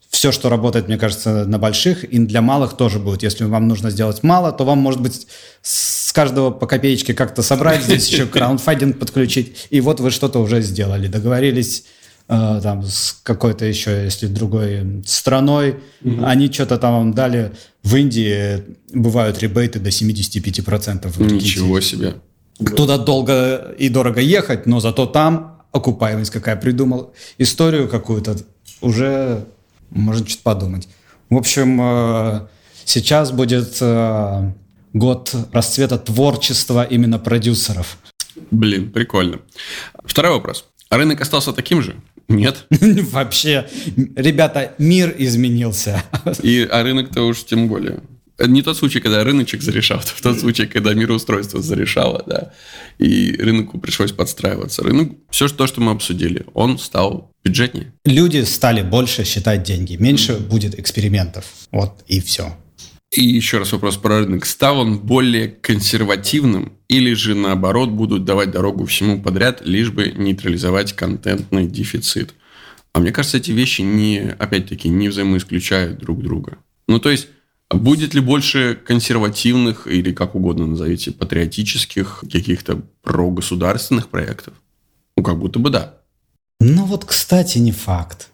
все, 0.10 0.32
что 0.32 0.50
работает, 0.50 0.88
мне 0.88 0.98
кажется, 0.98 1.46
на 1.46 1.60
больших, 1.60 2.04
и 2.04 2.20
для 2.20 2.42
малых 2.42 2.78
тоже 2.78 3.00
будет. 3.00 3.24
Если 3.24 3.44
вам 3.44 3.68
нужно 3.68 3.90
сделать 3.90 4.24
мало, 4.24 4.52
то 4.52 4.64
вам, 4.64 4.80
может 4.80 5.02
быть, 5.02 5.28
с 5.62 6.14
каждого 6.14 6.52
по 6.52 6.66
копеечке 6.66 7.14
как-то 7.14 7.42
собрать, 7.42 7.84
здесь 7.84 8.08
еще 8.08 8.26
краундфандинг 8.28 9.00
подключить, 9.00 9.68
и 9.70 9.82
вот 9.82 10.00
вы 10.00 10.12
что-то 10.12 10.40
уже 10.40 10.62
сделали. 10.62 11.08
Договорились 11.08 11.86
э, 12.30 12.60
там 12.64 12.84
с 12.84 13.20
какой-то 13.24 13.66
еще, 13.66 14.04
если 14.04 14.28
другой 14.28 15.04
страной, 15.06 15.80
они 16.24 16.52
что-то 16.52 16.78
там 16.78 16.94
вам 16.94 17.14
дали. 17.14 17.52
В 17.88 17.96
Индии 17.96 18.66
бывают 18.94 19.40
ребейты 19.40 19.80
до 19.80 19.90
75%. 19.90 21.08
Вы 21.08 21.12
прикиньте. 21.12 21.36
Ничего 21.36 21.80
себе. 21.80 22.16
Туда 22.76 22.98
долго 22.98 23.74
и 23.80 23.88
дорого 23.88 24.20
ехать, 24.20 24.66
но 24.66 24.82
зато 24.82 25.06
там 25.06 25.62
окупаемость 25.72 26.32
какая 26.32 26.58
придумал, 26.58 27.14
историю 27.38 27.88
какую-то, 27.88 28.36
уже 28.82 29.46
можно 29.90 30.28
что-то 30.28 30.44
подумать. 30.44 30.90
В 31.30 31.38
общем, 31.38 31.80
э, 31.82 32.48
сейчас 32.84 33.32
будет 33.32 33.78
э, 33.80 34.52
год 34.92 35.34
расцвета 35.54 35.98
творчества 35.98 36.84
именно 36.84 37.20
продюсеров. 37.20 37.98
Блин, 38.52 38.92
прикольно. 38.92 39.40
Второй 40.04 40.34
вопрос. 40.34 40.66
Рынок 40.90 41.22
остался 41.22 41.54
таким 41.54 41.82
же? 41.82 41.96
Нет. 42.28 42.66
Вообще, 42.70 43.68
ребята, 44.16 44.74
мир 44.78 45.14
изменился. 45.18 46.04
И, 46.44 46.68
а 46.70 46.84
рынок-то 46.84 47.24
уж 47.24 47.44
тем 47.46 47.68
более. 47.68 48.02
Не 48.40 48.62
тот 48.62 48.78
случай, 48.78 49.00
когда 49.00 49.24
рыночек 49.24 49.64
зарешал, 49.64 50.00
в 50.06 50.22
тот 50.22 50.40
случай, 50.40 50.68
когда 50.68 50.94
мироустройство 50.94 51.62
зарешало, 51.62 52.24
да, 52.28 52.54
и 53.00 53.36
рынку 53.38 53.80
пришлось 53.80 54.12
подстраиваться. 54.12 54.84
Рынок, 54.84 55.14
все 55.30 55.48
то, 55.48 55.66
что 55.68 55.82
мы 55.82 55.92
обсудили, 55.92 56.46
он 56.54 56.78
стал 56.78 57.32
бюджетнее. 57.44 57.94
Люди 58.06 58.44
стали 58.44 58.82
больше 58.82 59.24
считать 59.24 59.64
деньги, 59.64 59.96
меньше 59.96 60.36
будет 60.38 60.78
экспериментов. 60.78 61.46
Вот 61.72 62.04
и 62.08 62.22
все. 62.22 62.56
И 63.12 63.24
еще 63.24 63.58
раз 63.60 63.72
вопрос 63.72 63.98
про 63.98 64.20
рынок. 64.20 64.46
Стал 64.46 64.80
он 64.80 65.00
более 65.00 65.48
консервативным 65.48 66.74
или 66.88 67.14
же 67.14 67.36
наоборот 67.36 67.90
будут 67.90 68.26
давать 68.26 68.52
дорогу 68.52 68.86
всему 68.86 69.22
подряд, 69.22 69.62
лишь 69.64 69.92
бы 69.92 70.12
нейтрализовать 70.12 70.94
контентный 70.94 71.68
дефицит? 71.68 72.34
А 72.94 73.00
мне 73.00 73.12
кажется, 73.12 73.38
эти 73.38 73.52
вещи 73.52 73.82
не, 73.82 74.36
опять-таки, 74.38 74.90
не 74.90 75.10
взаимоисключают 75.10 76.00
друг 76.00 76.22
друга. 76.22 76.58
Ну, 76.88 77.00
то 77.00 77.10
есть, 77.10 77.28
будет 77.70 78.14
ли 78.14 78.22
больше 78.22 78.78
консервативных 78.86 79.88
или, 79.88 80.12
как 80.14 80.36
угодно 80.36 80.66
назовите, 80.66 81.12
патриотических, 81.12 82.24
каких-то 82.32 82.82
прогосударственных 83.04 84.10
проектов? 84.10 84.54
Ну, 85.16 85.24
как 85.24 85.38
будто 85.38 85.60
бы 85.60 85.70
да. 85.70 85.98
Ну 86.60 86.86
вот, 86.86 87.06
кстати, 87.06 87.60
не 87.60 87.72
факт. 87.72 88.30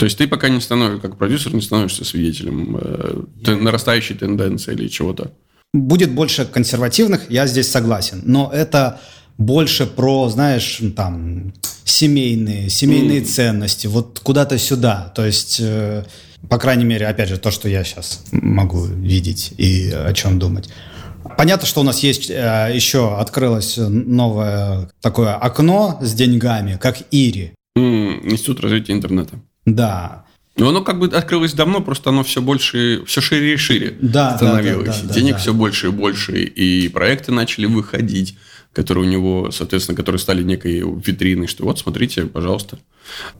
То 0.00 0.06
есть 0.06 0.16
ты 0.16 0.26
пока 0.26 0.48
не 0.48 0.60
становишься, 0.62 1.02
как 1.02 1.18
продюсер, 1.18 1.54
не 1.54 1.60
становишься 1.60 2.06
свидетелем 2.06 2.78
э, 2.80 3.52
нарастающей 3.54 4.14
тенденции 4.14 4.72
или 4.72 4.88
чего-то. 4.88 5.32
Будет 5.74 6.10
больше 6.12 6.46
консервативных, 6.46 7.30
я 7.30 7.46
здесь 7.46 7.68
согласен. 7.68 8.22
Но 8.24 8.50
это 8.50 8.98
больше 9.36 9.84
про, 9.84 10.30
знаешь, 10.30 10.80
там, 10.96 11.52
семейные, 11.84 12.70
семейные 12.70 13.20
ценности, 13.20 13.88
вот 13.88 14.20
куда-то 14.20 14.56
сюда. 14.56 15.12
То 15.14 15.26
есть, 15.26 15.58
э, 15.60 16.06
по 16.48 16.56
крайней 16.56 16.86
мере, 16.86 17.06
опять 17.06 17.28
же, 17.28 17.36
то, 17.36 17.50
что 17.50 17.68
я 17.68 17.84
сейчас 17.84 18.24
могу 18.32 18.86
видеть 18.86 19.52
и 19.58 19.90
о 19.90 20.14
чем 20.14 20.38
думать. 20.38 20.70
Понятно, 21.36 21.66
что 21.66 21.82
у 21.82 21.84
нас 21.84 21.98
есть 22.02 22.30
э, 22.30 22.70
еще 22.72 23.18
открылось 23.18 23.76
новое 23.76 24.88
такое 25.02 25.34
окно 25.34 25.98
с 26.00 26.14
деньгами, 26.14 26.78
как 26.80 27.02
Ири. 27.10 27.52
М, 27.76 28.26
Институт 28.26 28.60
развития 28.60 28.94
интернета. 28.94 29.38
Да. 29.66 30.24
Ну, 30.56 30.68
оно 30.68 30.82
как 30.82 30.98
бы 30.98 31.06
открылось 31.06 31.54
давно, 31.54 31.80
просто 31.80 32.10
оно 32.10 32.22
все 32.22 32.42
больше, 32.42 33.02
все 33.06 33.20
шире 33.20 33.54
и 33.54 33.56
шире 33.56 33.96
да, 34.00 34.36
становилось. 34.36 34.88
Да, 34.88 35.02
да, 35.02 35.08
да, 35.08 35.14
Денег 35.14 35.32
да. 35.34 35.38
все 35.38 35.54
больше 35.54 35.86
и 35.86 35.90
больше, 35.90 36.42
и 36.42 36.88
проекты 36.88 37.32
начали 37.32 37.66
выходить, 37.66 38.36
которые 38.72 39.06
у 39.06 39.10
него, 39.10 39.50
соответственно, 39.50 39.96
которые 39.96 40.18
стали 40.18 40.42
некой 40.42 40.80
витриной, 40.80 41.46
что 41.46 41.64
вот, 41.64 41.78
смотрите, 41.78 42.26
пожалуйста. 42.26 42.78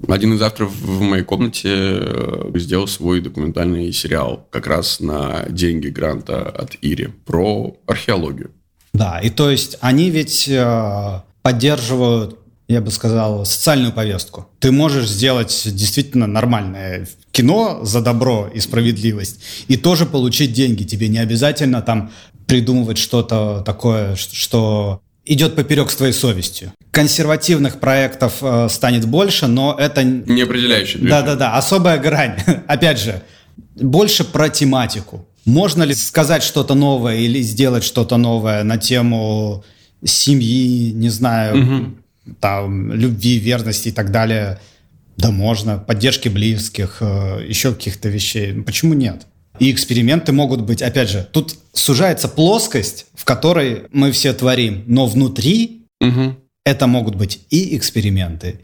Один 0.09 0.35
из 0.35 0.43
авторов 0.43 0.73
в 0.73 1.01
моей 1.03 1.23
комнате 1.23 1.69
э, 1.69 2.51
сделал 2.55 2.87
свой 2.87 3.21
документальный 3.21 3.93
сериал 3.93 4.49
как 4.51 4.67
раз 4.67 4.99
на 5.01 5.45
деньги 5.49 5.89
гранта 5.89 6.49
от 6.49 6.77
Ири 6.81 7.09
про 7.27 7.77
археологию. 7.87 8.51
Да, 8.93 9.21
и 9.21 9.31
то 9.31 9.51
есть 9.51 9.77
они 9.81 10.11
ведь 10.11 10.49
э, 10.49 11.21
поддерживают 11.43 12.40
я 12.71 12.81
бы 12.81 12.93
сказал, 12.93 13.45
социальную 13.45 13.93
повестку. 13.93 14.49
Ты 14.61 14.71
можешь 14.71 15.09
сделать 15.09 15.63
действительно 15.67 16.29
нормальное 16.29 17.09
кино 17.33 17.81
за 17.83 18.01
добро 18.01 18.49
и 18.55 18.61
справедливость 18.61 19.41
и 19.67 19.77
тоже 19.77 20.07
получить 20.07 20.53
деньги. 20.53 20.85
Тебе 20.85 21.09
не 21.09 21.19
обязательно 21.19 21.83
там 21.83 22.13
придумывать 22.47 22.97
что-то 22.97 23.65
такое, 23.67 24.15
что 24.15 25.01
идет 25.25 25.57
поперек 25.57 25.91
с 25.91 25.97
твоей 25.97 26.13
совестью. 26.13 26.73
Консервативных 26.93 27.81
проектов 27.81 28.35
э, 28.41 28.69
станет 28.71 29.05
больше, 29.05 29.49
но 29.49 29.77
это... 29.77 30.05
Не 30.05 30.43
определяющий. 30.43 30.99
Да-да-да, 30.99 31.57
особая 31.57 31.99
грань. 31.99 32.39
Опять 32.69 33.01
же, 33.01 33.21
больше 33.75 34.23
про 34.23 34.49
тематику. 34.49 35.27
Можно 35.45 35.83
ли 35.83 35.95
сказать 35.95 36.45
что-то 36.45 36.75
новое 36.75 37.17
или 37.17 37.41
сделать 37.43 37.83
что-то 37.83 38.17
новое 38.17 38.63
на 38.63 38.79
тему 38.79 39.65
семьи, 40.05 40.93
не 40.93 41.09
знаю, 41.09 41.63
угу 41.63 42.00
там, 42.41 42.93
любви, 42.93 43.39
верности 43.39 43.89
и 43.89 43.93
так 43.93 44.11
далее. 44.11 44.61
Да 45.17 45.31
можно, 45.31 45.79
поддержки 45.79 46.29
близких, 46.29 46.99
э, 47.01 47.45
еще 47.47 47.75
каких-то 47.75 48.09
вещей. 48.09 48.53
Почему 48.63 48.95
нет? 48.95 49.27
И 49.59 49.71
эксперименты 49.71 50.33
могут 50.33 50.63
быть, 50.63 50.81
опять 50.81 51.11
же, 51.11 51.29
тут 51.33 51.57
сужается 51.73 52.29
плоскость, 52.29 53.07
в 53.15 53.25
которой 53.25 53.83
мы 53.93 54.13
все 54.13 54.33
творим, 54.33 54.85
но 54.87 55.07
внутри 55.07 55.87
угу. 56.01 56.37
это 56.65 56.87
могут 56.87 57.17
быть 57.17 57.41
и 57.51 57.77
эксперименты, 57.77 58.61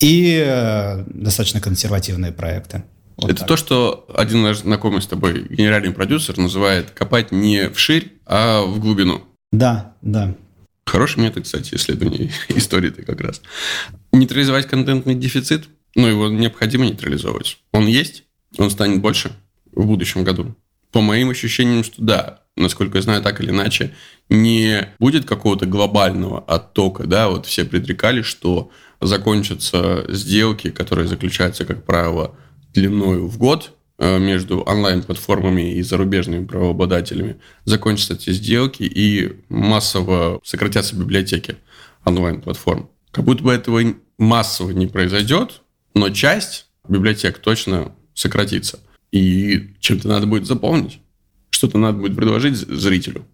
и 0.00 0.42
э, 0.44 1.04
достаточно 1.06 1.60
консервативные 1.60 2.32
проекты. 2.32 2.82
Вот 3.16 3.30
это 3.30 3.40
так. 3.40 3.48
то, 3.48 3.56
что 3.56 4.06
один 4.14 4.42
наш 4.42 4.58
знакомый 4.58 5.02
с 5.02 5.06
тобой 5.06 5.46
генеральный 5.48 5.92
продюсер 5.92 6.38
называет 6.38 6.90
копать 6.90 7.32
не 7.32 7.68
вширь, 7.68 8.12
а 8.26 8.62
в 8.62 8.80
глубину. 8.80 9.22
Да, 9.52 9.92
да. 10.02 10.34
Хороший 10.88 11.20
метод, 11.20 11.44
кстати, 11.44 11.74
исследования 11.74 12.30
истории-то 12.48 13.02
как 13.02 13.20
раз. 13.20 13.42
Нейтрализовать 14.12 14.66
контентный 14.66 15.14
дефицит, 15.14 15.68
ну, 15.94 16.06
его 16.06 16.28
необходимо 16.28 16.86
нейтрализовывать. 16.86 17.58
Он 17.72 17.86
есть, 17.86 18.24
он 18.56 18.70
станет 18.70 19.02
больше 19.02 19.32
в 19.72 19.86
будущем 19.86 20.24
году. 20.24 20.56
По 20.90 21.02
моим 21.02 21.28
ощущениям, 21.28 21.84
что 21.84 22.02
да, 22.02 22.40
насколько 22.56 22.96
я 22.98 23.02
знаю, 23.02 23.22
так 23.22 23.40
или 23.40 23.50
иначе, 23.50 23.94
не 24.30 24.88
будет 24.98 25.26
какого-то 25.26 25.66
глобального 25.66 26.40
оттока, 26.40 27.06
да, 27.06 27.28
вот 27.28 27.44
все 27.44 27.66
предрекали, 27.66 28.22
что 28.22 28.70
закончатся 29.00 30.06
сделки, 30.08 30.70
которые 30.70 31.06
заключаются, 31.06 31.66
как 31.66 31.84
правило, 31.84 32.34
длиною 32.72 33.26
в 33.26 33.36
год, 33.36 33.74
между 33.98 34.60
онлайн-платформами 34.60 35.74
и 35.74 35.82
зарубежными 35.82 36.46
правообладателями 36.46 37.36
закончатся 37.64 38.14
эти 38.14 38.30
сделки 38.30 38.82
и 38.84 39.36
массово 39.48 40.40
сократятся 40.44 40.94
библиотеки 40.94 41.56
онлайн-платформ. 42.04 42.88
Как 43.10 43.24
будто 43.24 43.42
бы 43.42 43.52
этого 43.52 43.82
массово 44.18 44.70
не 44.70 44.86
произойдет, 44.86 45.62
но 45.94 46.10
часть 46.10 46.66
библиотек 46.88 47.38
точно 47.38 47.92
сократится. 48.14 48.78
И 49.10 49.74
чем-то 49.80 50.08
надо 50.08 50.26
будет 50.26 50.46
заполнить, 50.46 51.00
что-то 51.50 51.78
надо 51.78 51.98
будет 51.98 52.16
предложить 52.16 52.56
зрителю. 52.56 53.24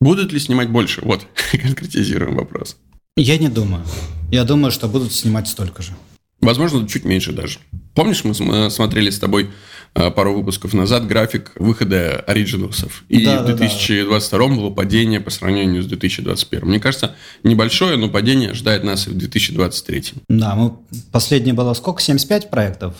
Будут 0.00 0.32
ли 0.32 0.38
снимать 0.38 0.70
больше? 0.70 1.00
Вот, 1.02 1.26
конкретизируем 1.50 2.36
вопрос. 2.36 2.76
Я 3.16 3.38
не 3.38 3.48
думаю. 3.48 3.84
Я 4.30 4.44
думаю, 4.44 4.70
что 4.70 4.88
будут 4.88 5.12
снимать 5.12 5.48
столько 5.48 5.82
же. 5.82 5.92
Возможно, 6.40 6.86
чуть 6.86 7.04
меньше 7.04 7.32
даже. 7.32 7.58
Помнишь, 7.94 8.22
мы 8.24 8.70
смотрели 8.70 9.10
с 9.10 9.18
тобой 9.18 9.50
э, 9.94 10.10
пару 10.10 10.34
выпусков 10.34 10.74
назад 10.74 11.06
график 11.06 11.52
выхода 11.56 12.20
оригиналсов. 12.26 13.04
И 13.08 13.24
да, 13.24 13.42
в 13.42 13.46
2022 13.46 14.38
да, 14.38 14.46
да. 14.46 14.54
было 14.54 14.70
падение 14.70 15.20
по 15.20 15.30
сравнению 15.30 15.82
с 15.82 15.86
2021. 15.86 16.68
Мне 16.68 16.78
кажется, 16.78 17.16
небольшое, 17.42 17.96
но 17.96 18.10
падение 18.10 18.50
ожидает 18.50 18.84
нас 18.84 19.06
и 19.06 19.10
в 19.10 19.16
2023. 19.16 20.12
Да, 20.28 20.54
мы 20.54 20.74
последнее 21.10 21.54
было 21.54 21.72
сколько? 21.72 22.02
75 22.02 22.50
проектов? 22.50 22.94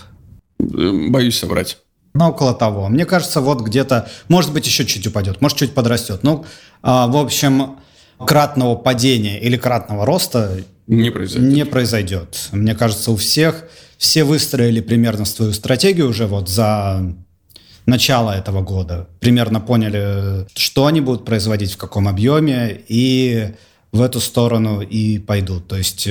Э, 0.59 1.09
боюсь 1.09 1.39
соврать. 1.39 1.79
Ну, 2.15 2.29
около 2.29 2.55
того. 2.55 2.89
Мне 2.89 3.05
кажется, 3.05 3.43
вот 3.43 3.61
где-то, 3.61 4.09
может 4.29 4.55
быть, 4.55 4.67
еще 4.67 4.87
чуть 4.87 5.07
упадет, 5.07 5.43
может, 5.43 5.59
чуть 5.59 5.75
подрастет. 5.75 6.21
Ну, 6.23 6.47
а, 6.83 7.07
в 7.09 7.17
общем, 7.19 7.77
кратного 8.25 8.75
падения 8.75 9.39
или 9.39 9.59
кратного 9.59 10.07
роста 10.07 10.63
не 10.87 11.11
произойдет. 11.11 11.53
Не 11.53 11.65
произойдет. 11.65 12.49
Мне 12.53 12.75
кажется, 12.75 13.11
у 13.11 13.17
всех 13.17 13.65
все 13.99 14.25
выстроили 14.25 14.81
примерно 14.81 15.25
свою 15.25 15.53
стратегию 15.53 16.09
уже 16.09 16.27
вот 16.27 16.49
за 16.49 17.15
начало 17.87 18.33
этого 18.33 18.63
года. 18.63 19.09
Примерно 19.21 19.61
поняли, 19.61 20.47
что 20.55 20.87
они 20.87 21.01
будут 21.01 21.25
производить, 21.25 21.73
в 21.73 21.77
каком 21.77 22.09
объеме, 22.09 22.81
и 22.89 23.55
в 23.93 24.01
эту 24.01 24.21
сторону 24.21 24.81
и 24.81 25.19
пойдут. 25.19 25.69
То 25.69 25.77
есть 25.77 26.09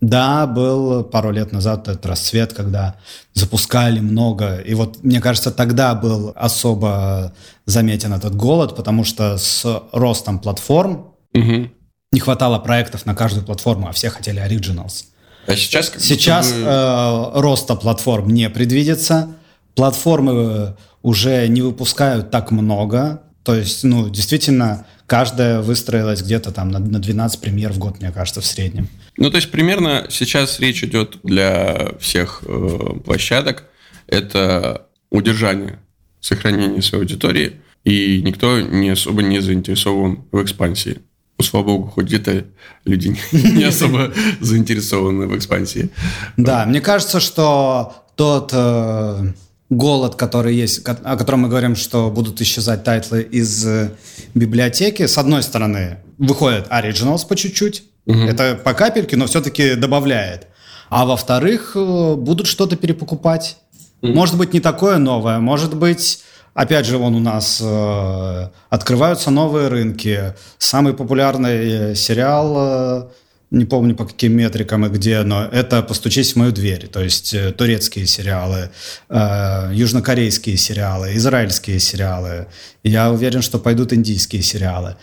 да, 0.00 0.46
был 0.46 1.02
пару 1.02 1.32
лет 1.32 1.52
назад 1.52 1.88
этот 1.88 2.06
расцвет, 2.06 2.52
когда 2.52 2.96
запускали 3.34 3.98
много. 3.98 4.58
И 4.58 4.74
вот, 4.74 5.02
мне 5.02 5.20
кажется, 5.20 5.50
тогда 5.50 5.94
был 5.94 6.32
особо 6.36 7.34
заметен 7.66 8.12
этот 8.12 8.34
голод, 8.36 8.76
потому 8.76 9.04
что 9.04 9.36
с 9.38 9.82
ростом 9.92 10.38
платформ 10.38 11.14
угу 11.34 11.70
не 12.12 12.20
хватало 12.20 12.58
проектов 12.58 13.06
на 13.06 13.14
каждую 13.14 13.44
платформу, 13.44 13.88
а 13.88 13.92
все 13.92 14.10
хотели 14.10 14.40
Originals. 14.42 15.04
А 15.46 15.56
сейчас 15.56 15.92
Сейчас 15.98 16.52
бы... 16.52 16.60
э, 16.60 17.40
роста 17.40 17.74
платформ 17.74 18.28
не 18.28 18.48
предвидится. 18.50 19.34
Платформы 19.74 20.76
уже 21.02 21.46
не 21.48 21.62
выпускают 21.62 22.30
так 22.30 22.50
много. 22.50 23.22
То 23.44 23.54
есть, 23.54 23.84
ну, 23.84 24.10
действительно, 24.10 24.86
каждая 25.06 25.60
выстроилась 25.60 26.22
где-то 26.22 26.50
там 26.52 26.70
на, 26.70 26.78
на 26.78 26.98
12 26.98 27.40
премьер 27.40 27.72
в 27.72 27.78
год, 27.78 27.98
мне 28.00 28.10
кажется, 28.10 28.40
в 28.40 28.46
среднем. 28.46 28.88
Ну, 29.16 29.30
то 29.30 29.36
есть, 29.36 29.50
примерно 29.50 30.06
сейчас 30.10 30.60
речь 30.60 30.84
идет 30.84 31.18
для 31.22 31.92
всех 31.98 32.42
э, 32.46 32.78
площадок. 33.04 33.64
Это 34.06 34.86
удержание, 35.10 35.78
сохранение 36.20 36.82
своей 36.82 37.04
аудитории, 37.04 37.60
и 37.84 38.20
никто 38.22 38.60
не 38.60 38.90
особо 38.90 39.22
не 39.22 39.40
заинтересован 39.40 40.24
в 40.30 40.42
экспансии. 40.42 41.00
Ну, 41.38 41.44
слава 41.44 41.64
богу, 41.64 41.88
хоть 41.88 42.06
где-то 42.06 42.44
люди 42.84 43.16
не 43.32 43.64
особо 43.64 44.12
заинтересованы 44.40 45.28
в 45.28 45.36
экспансии. 45.36 45.90
Да, 46.36 46.66
мне 46.66 46.80
кажется, 46.80 47.20
что 47.20 47.94
тот 48.16 48.50
э, 48.52 49.32
голод, 49.70 50.16
который 50.16 50.56
есть, 50.56 50.82
о 50.84 51.16
котором 51.16 51.40
мы 51.40 51.48
говорим, 51.48 51.76
что 51.76 52.10
будут 52.10 52.40
исчезать 52.40 52.82
title 52.82 53.15
ы 53.15 53.22
из 53.22 53.64
э, 53.64 53.92
библиотеки, 54.34 55.06
с 55.06 55.16
одной 55.16 55.44
стороны, 55.44 55.98
выходит 56.18 56.66
Originals 56.68 57.26
по 57.28 57.36
чуть-чуть, 57.36 57.84
угу. 58.06 58.18
это 58.18 58.60
по 58.62 58.74
капельке, 58.74 59.16
но 59.16 59.26
все-таки 59.26 59.76
добавляет. 59.76 60.48
А 60.90 61.06
во-вторых, 61.06 61.72
э, 61.76 62.14
будут 62.16 62.48
что-то 62.48 62.74
перепокупать. 62.76 63.58
Угу. 64.02 64.12
Может 64.12 64.36
быть, 64.38 64.52
не 64.54 64.60
такое 64.60 64.98
новое, 64.98 65.38
может 65.38 65.76
быть 65.76 66.24
Опять 66.58 66.86
же, 66.86 66.98
вон 66.98 67.14
у 67.14 67.20
нас 67.20 67.60
э, 67.62 68.48
открываются 68.68 69.30
новые 69.30 69.68
рынки. 69.68 70.34
Самый 70.58 70.92
популярный 70.92 71.94
сериал, 71.94 72.54
э, 72.56 73.08
не 73.52 73.64
помню 73.64 73.94
по 73.94 74.04
каким 74.04 74.32
метрикам 74.32 74.84
и 74.84 74.88
где, 74.88 75.22
но 75.22 75.44
это 75.44 75.82
«Постучись 75.84 76.32
в 76.32 76.36
мою 76.36 76.50
дверь». 76.50 76.88
То 76.88 77.00
есть 77.00 77.32
э, 77.32 77.52
турецкие 77.52 78.06
сериалы, 78.06 78.70
э, 79.08 79.70
южнокорейские 79.72 80.56
сериалы, 80.56 81.14
израильские 81.14 81.78
сериалы. 81.78 82.48
Я 82.82 83.12
уверен, 83.12 83.40
что 83.40 83.60
пойдут 83.60 83.92
индийские 83.92 84.42
сериалы. 84.42 84.96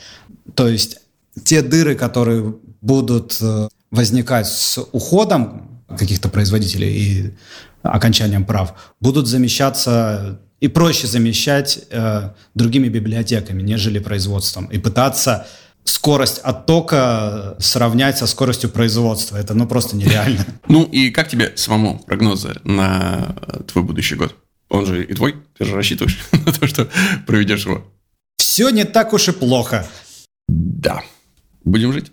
То 0.56 0.68
есть 0.68 0.98
те 1.46 1.62
дыры, 1.62 1.96
которые 1.96 2.54
будут 2.82 3.38
э, 3.42 3.70
возникать 3.92 4.48
с 4.48 4.78
уходом 4.92 5.82
каких-то 5.98 6.28
производителей 6.28 6.92
и 6.92 7.34
окончанием 7.82 8.44
прав, 8.44 8.74
будут 9.00 9.28
замещаться 9.28 10.42
и 10.66 10.68
проще 10.68 11.06
замещать 11.06 11.80
э, 11.92 12.32
другими 12.56 12.88
библиотеками, 12.88 13.62
нежели 13.62 14.00
производством. 14.00 14.66
И 14.66 14.80
пытаться 14.80 15.46
скорость 15.84 16.40
оттока 16.40 17.56
сравнять 17.60 18.18
со 18.18 18.26
скоростью 18.26 18.72
производства. 18.72 19.38
Это 19.38 19.54
ну 19.54 19.68
просто 19.68 19.96
нереально. 19.96 20.44
Ну 20.68 20.84
и 20.86 21.12
как 21.12 21.30
тебе 21.30 21.54
самому 21.56 22.00
прогнозы 22.00 22.56
на 22.64 23.36
твой 23.68 23.84
будущий 23.84 24.16
год? 24.16 24.36
Он 24.70 24.88
же 24.88 25.04
и 25.04 25.14
твой, 25.14 25.36
ты 25.56 25.66
же 25.66 25.76
рассчитываешь 25.76 26.20
на 26.32 26.52
то, 26.52 26.66
что 26.66 26.90
проведешь 27.28 27.68
его. 27.68 27.86
Все 28.38 28.70
не 28.70 28.86
так 28.86 29.14
уж 29.14 29.28
и 29.28 29.32
плохо. 29.34 29.88
Да. 30.48 31.04
Будем 31.64 31.94
жить? 31.94 32.12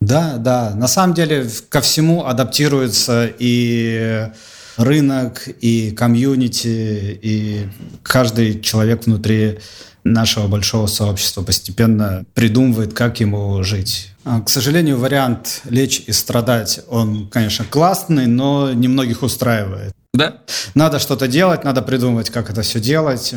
Да, 0.00 0.38
да. 0.38 0.74
На 0.74 0.88
самом 0.88 1.12
деле 1.12 1.46
ко 1.68 1.82
всему 1.82 2.24
адаптируется 2.24 3.30
и 3.38 4.30
рынок, 4.76 5.48
и 5.60 5.90
комьюнити, 5.92 7.18
и 7.22 7.68
каждый 8.02 8.60
человек 8.60 9.06
внутри 9.06 9.58
нашего 10.04 10.46
большого 10.46 10.86
сообщества 10.86 11.42
постепенно 11.42 12.24
придумывает, 12.34 12.94
как 12.94 13.20
ему 13.20 13.62
жить. 13.62 14.08
А, 14.24 14.40
к 14.40 14.48
сожалению, 14.48 14.98
вариант 14.98 15.62
лечь 15.68 16.02
и 16.06 16.12
страдать, 16.12 16.80
он, 16.88 17.28
конечно, 17.28 17.64
классный, 17.64 18.26
но 18.26 18.72
немногих 18.72 19.22
устраивает. 19.22 19.92
Да. 20.12 20.38
Надо 20.74 20.98
что-то 20.98 21.28
делать, 21.28 21.62
надо 21.62 21.82
придумывать, 21.82 22.30
как 22.30 22.50
это 22.50 22.62
все 22.62 22.80
делать. 22.80 23.32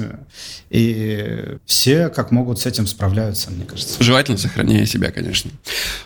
И 0.72 1.58
все, 1.66 2.10
как 2.10 2.32
могут, 2.32 2.60
с 2.60 2.66
этим 2.66 2.88
справляются, 2.88 3.52
мне 3.52 3.64
кажется. 3.64 4.04
Желательно 4.04 4.38
сохраняя 4.38 4.86
себя, 4.86 5.12
конечно. 5.12 5.52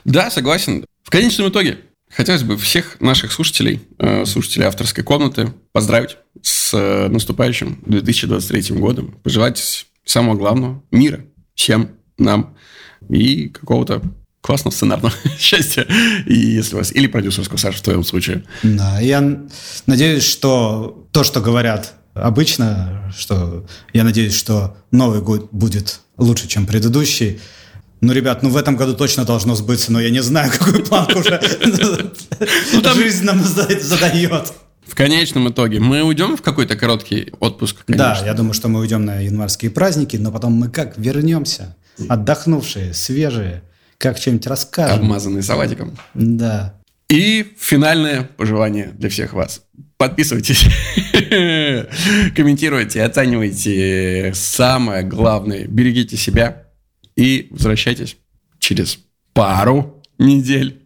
Да, 0.04 0.30
согласен. 0.30 0.86
В 1.04 1.10
конечном 1.10 1.50
итоге, 1.50 1.80
хотелось 2.18 2.42
бы 2.42 2.58
всех 2.58 3.00
наших 3.00 3.32
слушателей, 3.32 3.80
э, 4.00 4.26
слушателей 4.26 4.66
авторской 4.66 5.04
комнаты, 5.04 5.54
поздравить 5.72 6.18
с 6.42 6.74
э, 6.74 7.08
наступающим 7.10 7.80
2023 7.86 8.76
годом. 8.76 9.20
Пожелать 9.24 9.86
самого 10.04 10.36
главного 10.36 10.82
мира 10.90 11.22
всем 11.54 11.92
нам 12.18 12.56
и 13.08 13.50
какого-то 13.50 14.02
классного 14.42 14.74
сценарного 14.74 15.14
счастья, 15.40 15.86
и 16.26 16.34
если 16.34 16.74
у 16.74 16.80
вас, 16.80 16.92
или 16.92 17.06
продюсерского, 17.06 17.58
Саша, 17.58 17.78
в 17.78 17.82
твоем 17.82 18.04
случае. 18.04 18.44
Да, 18.64 19.00
я 19.00 19.46
надеюсь, 19.86 20.24
что 20.24 21.08
то, 21.12 21.24
что 21.24 21.40
говорят 21.40 21.94
обычно, 22.16 23.14
что 23.16 23.68
я 23.94 24.04
надеюсь, 24.04 24.36
что 24.36 24.76
Новый 24.90 25.22
год 25.22 25.50
будет 25.52 26.00
лучше, 26.18 26.48
чем 26.48 26.66
предыдущий. 26.66 27.40
Ну, 28.00 28.14
ребят, 28.14 28.44
ну 28.44 28.50
в 28.50 28.58
этом 28.58 28.76
году 28.76 28.94
точно 28.94 29.26
должно 29.26 29.56
сбыться, 29.56 29.92
но 29.92 30.00
я 30.00 30.10
не 30.10 30.22
знаю, 30.22 30.52
какой 30.58 30.84
план 30.84 31.08
уже 31.16 31.42
ну, 32.74 32.94
жизнь 32.94 33.26
нам 33.26 33.44
задает. 33.44 34.54
В 34.86 34.96
конечном 34.96 35.50
итоге 35.50 35.80
мы 35.80 36.04
уйдем 36.04 36.38
в 36.38 36.42
какой-то 36.42 36.76
короткий 36.76 37.34
отпуск, 37.40 37.84
конечно. 37.86 38.16
Да, 38.20 38.26
я 38.26 38.34
думаю, 38.34 38.54
что 38.54 38.68
мы 38.68 38.80
уйдем 38.80 39.04
на 39.04 39.20
январские 39.20 39.72
праздники, 39.72 40.16
но 40.16 40.32
потом 40.32 40.54
мы 40.54 40.70
как 40.70 40.98
вернемся, 40.98 41.76
отдохнувшие, 42.08 42.94
свежие, 42.94 43.64
как 43.98 44.18
что-нибудь 44.18 44.48
расскажем. 44.48 45.00
Обмазанные 45.00 45.44
салатиком. 45.44 45.98
Да. 46.14 46.76
И 47.10 47.54
финальное 47.60 48.24
пожелание 48.24 48.92
для 48.94 49.10
всех 49.10 49.34
вас. 49.34 49.62
Подписывайтесь, 49.98 50.66
комментируйте, 52.36 53.02
оценивайте. 53.04 54.32
Самое 54.36 55.04
главное, 55.04 55.66
берегите 55.66 56.16
себя 56.18 56.67
и 57.18 57.48
возвращайтесь 57.52 58.16
через 58.60 59.00
пару 59.34 60.02
недель. 60.18 60.82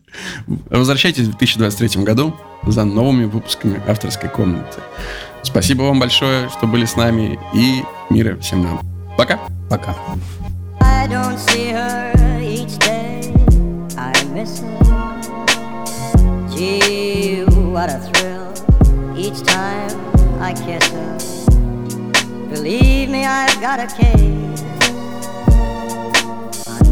Возвращайтесь 0.47 1.25
в 1.25 1.37
2023 1.37 2.03
году 2.03 2.35
за 2.65 2.85
новыми 2.85 3.25
выпусками 3.25 3.81
авторской 3.87 4.29
комнаты. 4.29 4.81
Спасибо 5.43 5.83
вам 5.83 5.99
большое, 5.99 6.49
что 6.49 6.67
были 6.67 6.85
с 6.85 6.95
нами, 6.95 7.39
и 7.53 7.83
мира 8.09 8.37
всем 8.37 8.63
нам. 8.63 8.81
Пока. 9.17 9.39
Пока. 9.69 9.95
Gee, 16.53 17.43
what 17.73 17.89
a 17.89 17.99
thrill 18.11 18.53
each 19.17 19.41
time 19.43 19.89
I 20.39 20.53
kiss 20.53 20.87
her. 20.91 21.17
Believe 22.53 23.09
me, 23.09 23.25
I've 23.25 23.59
got 23.59 23.79
a 23.79 23.87
case 23.87 24.40